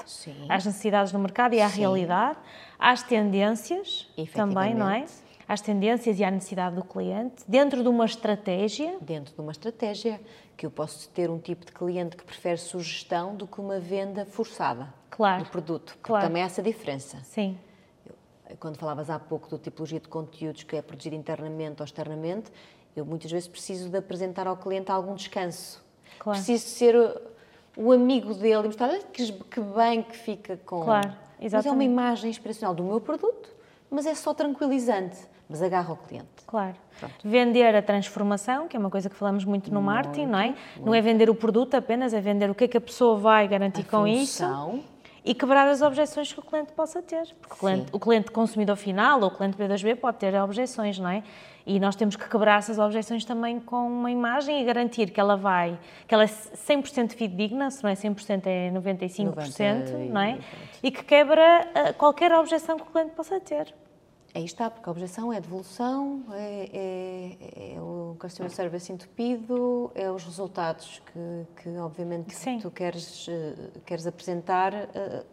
[0.49, 2.37] às necessidades do mercado e à realidade,
[2.77, 5.05] às tendências também, não é?
[5.49, 10.21] Às tendências e à necessidade do cliente, dentro de uma estratégia, dentro de uma estratégia,
[10.57, 14.25] que eu posso ter um tipo de cliente que prefere sugestão do que uma venda
[14.27, 15.45] forçada Claro.
[15.45, 15.97] do produto.
[16.03, 16.27] Claro.
[16.27, 17.19] também há essa diferença.
[17.23, 17.57] sim,
[18.61, 22.51] Quando falavas há pouco da tipologia de conteúdos que é produzido internamente ou externamente,
[22.97, 25.85] eu muitas vezes preciso de apresentar ao cliente algum descanso.
[26.19, 26.39] Claro.
[26.39, 26.95] Preciso ser
[27.77, 30.81] o- amigo dele e mostrar "Olha que, que bem que fica com.
[30.83, 31.09] Claro,
[31.41, 31.91] Mas é uma exatamente.
[31.91, 33.51] imagem inspiracional do meu produto,
[33.91, 35.19] mas é só tranquilizante,
[35.49, 36.27] mas agarra o cliente.
[36.47, 36.75] Claro.
[36.99, 37.15] Pronto.
[37.25, 40.55] Vender a transformação, que é uma coisa que falamos muito no marketing, não é?
[40.81, 43.47] Não é vender o produto apenas, é vender o que é que a pessoa vai
[43.47, 44.83] garantir A com isso função.
[45.25, 47.27] e quebrar as objeções que o cliente possa ter.
[47.41, 51.11] Porque o cliente, o cliente consumidor final ou o cliente B2B pode ter objeções, não
[51.11, 51.23] é?
[51.67, 55.37] E nós temos que quebrar essas objeções também com uma imagem e garantir que ela
[55.37, 55.77] vai,
[56.07, 60.39] que ela é 100% fidedigna, se não é 100% é 95%, 90 e não é?
[60.81, 63.75] E que quebra ah, qualquer objeção que o cliente possa ter.
[64.37, 70.11] Aí está, porque a objeção é devolução, é, é, é o customer service entupido, é
[70.11, 72.59] os resultados que, que obviamente, Sim.
[72.59, 73.55] tu queres, eh,
[73.87, 75.25] queres apresentar, eh,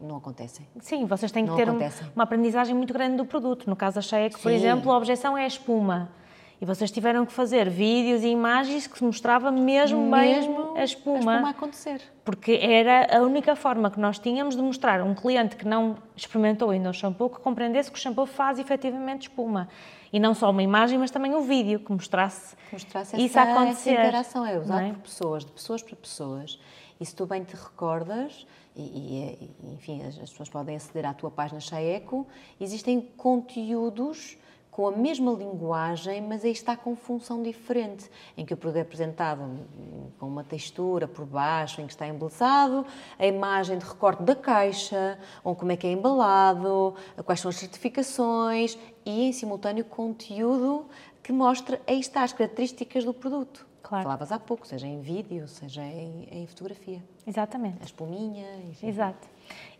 [0.00, 0.64] não acontecem.
[0.80, 1.76] Sim, vocês têm que Não ter um-
[2.14, 3.68] uma aprendizagem muito grande do produto.
[3.68, 6.12] No caso da Cheia, que, por exemplo, a objeção é a espuma.
[6.62, 10.78] E vocês tiveram que fazer vídeos e imagens que se mostrava mesmo, bem a espuma.
[10.78, 12.00] A espuma a acontecer.
[12.24, 15.96] Porque era a única forma que nós tínhamos de mostrar a um cliente que não
[16.14, 19.68] experimentou ainda o shampoo que compreendesse que o shampoo faz efetivamente espuma.
[20.12, 23.54] E não só uma imagem, mas também um vídeo que mostrasse Mostrasse isso essa, a
[23.54, 23.90] acontecer.
[23.90, 24.92] essa interação, é usado não é?
[24.92, 26.60] por pessoas, de pessoas para pessoas.
[27.00, 28.46] E se tu bem te recordas,
[28.76, 32.24] e, e, e, enfim, as, as pessoas podem aceder à tua página Chaeco,
[32.60, 34.38] existem conteúdos
[34.72, 38.80] com a mesma linguagem, mas aí está com função diferente, em que o produto é
[38.80, 39.42] apresentado
[40.18, 42.86] com uma textura por baixo, em que está embelezado,
[43.18, 47.56] a imagem de recorte da caixa, ou como é que é embalado, quais são as
[47.56, 50.86] certificações, e em simultâneo conteúdo
[51.22, 53.66] que mostra, aí está, as características do produto.
[53.82, 54.04] Claro.
[54.04, 57.04] Falavas há pouco, seja em vídeo, seja em, em fotografia.
[57.26, 57.76] Exatamente.
[57.82, 58.88] A espuminha, enfim.
[58.88, 59.28] Exato.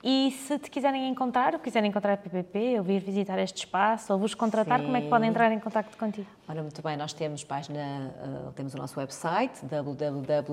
[0.04, 4.12] E se te quiserem encontrar, ou quiserem encontrar a PPP, ou vir visitar este espaço,
[4.12, 4.86] ou vos contratar, Sim.
[4.86, 6.26] como é que podem entrar em contato contigo?
[6.48, 10.50] Ora, muito bem, nós temos página, eh, temos o nosso website www.pbpnet.pt.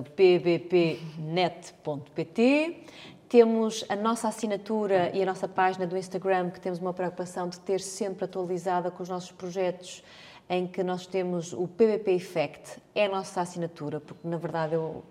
[3.27, 7.59] Temos a nossa assinatura e a nossa página do Instagram, que temos uma preocupação de
[7.59, 10.03] ter sempre atualizada com os nossos projetos,
[10.49, 15.03] em que nós temos o PBP Effect, é a nossa assinatura, porque na verdade eu-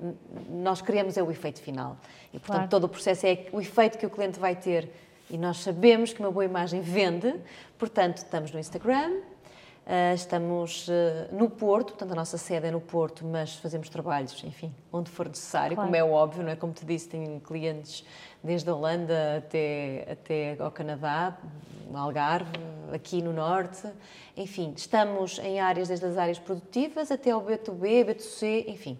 [0.51, 1.97] nós queremos é o efeito final.
[2.35, 2.69] E portanto Claro.
[2.71, 4.91] todo o processo é o efeito que o cliente vai ter.
[5.31, 7.35] E nós sabemos que uma boa imagem vende,
[7.79, 9.13] portanto estamos no Instagram,
[9.89, 10.93] Uh, estamos uh,
[11.35, 15.27] no Porto, portanto a nossa sede é no Porto, mas fazemos trabalhos, enfim, onde for
[15.27, 15.89] necessário, Claro.
[15.89, 16.57] como é óbvio, não é?
[16.57, 18.05] Como te disse, tenho clientes
[18.43, 21.37] desde a Holanda até, até ao Canadá,
[21.95, 22.51] Algarve,
[22.93, 23.89] aqui no Norte,
[24.37, 28.99] enfim, estamos em áreas, desde as áreas produtivas até ao B2B, B2C, enfim,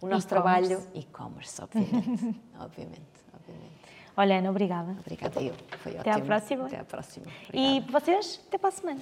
[0.00, 0.28] o nosso E-commerce.
[0.28, 1.96] trabalho, e-commerce, obviamente,
[2.60, 3.00] obviamente,
[3.34, 3.72] obviamente.
[4.16, 4.96] Olha, Ana, obrigada.
[5.00, 6.26] Obrigada eu, foi Até à ótimo.
[6.26, 6.66] próxima.
[6.66, 7.26] Até à próxima.
[7.52, 7.92] E Obrigada.
[8.00, 9.00] vocês, até para a semana.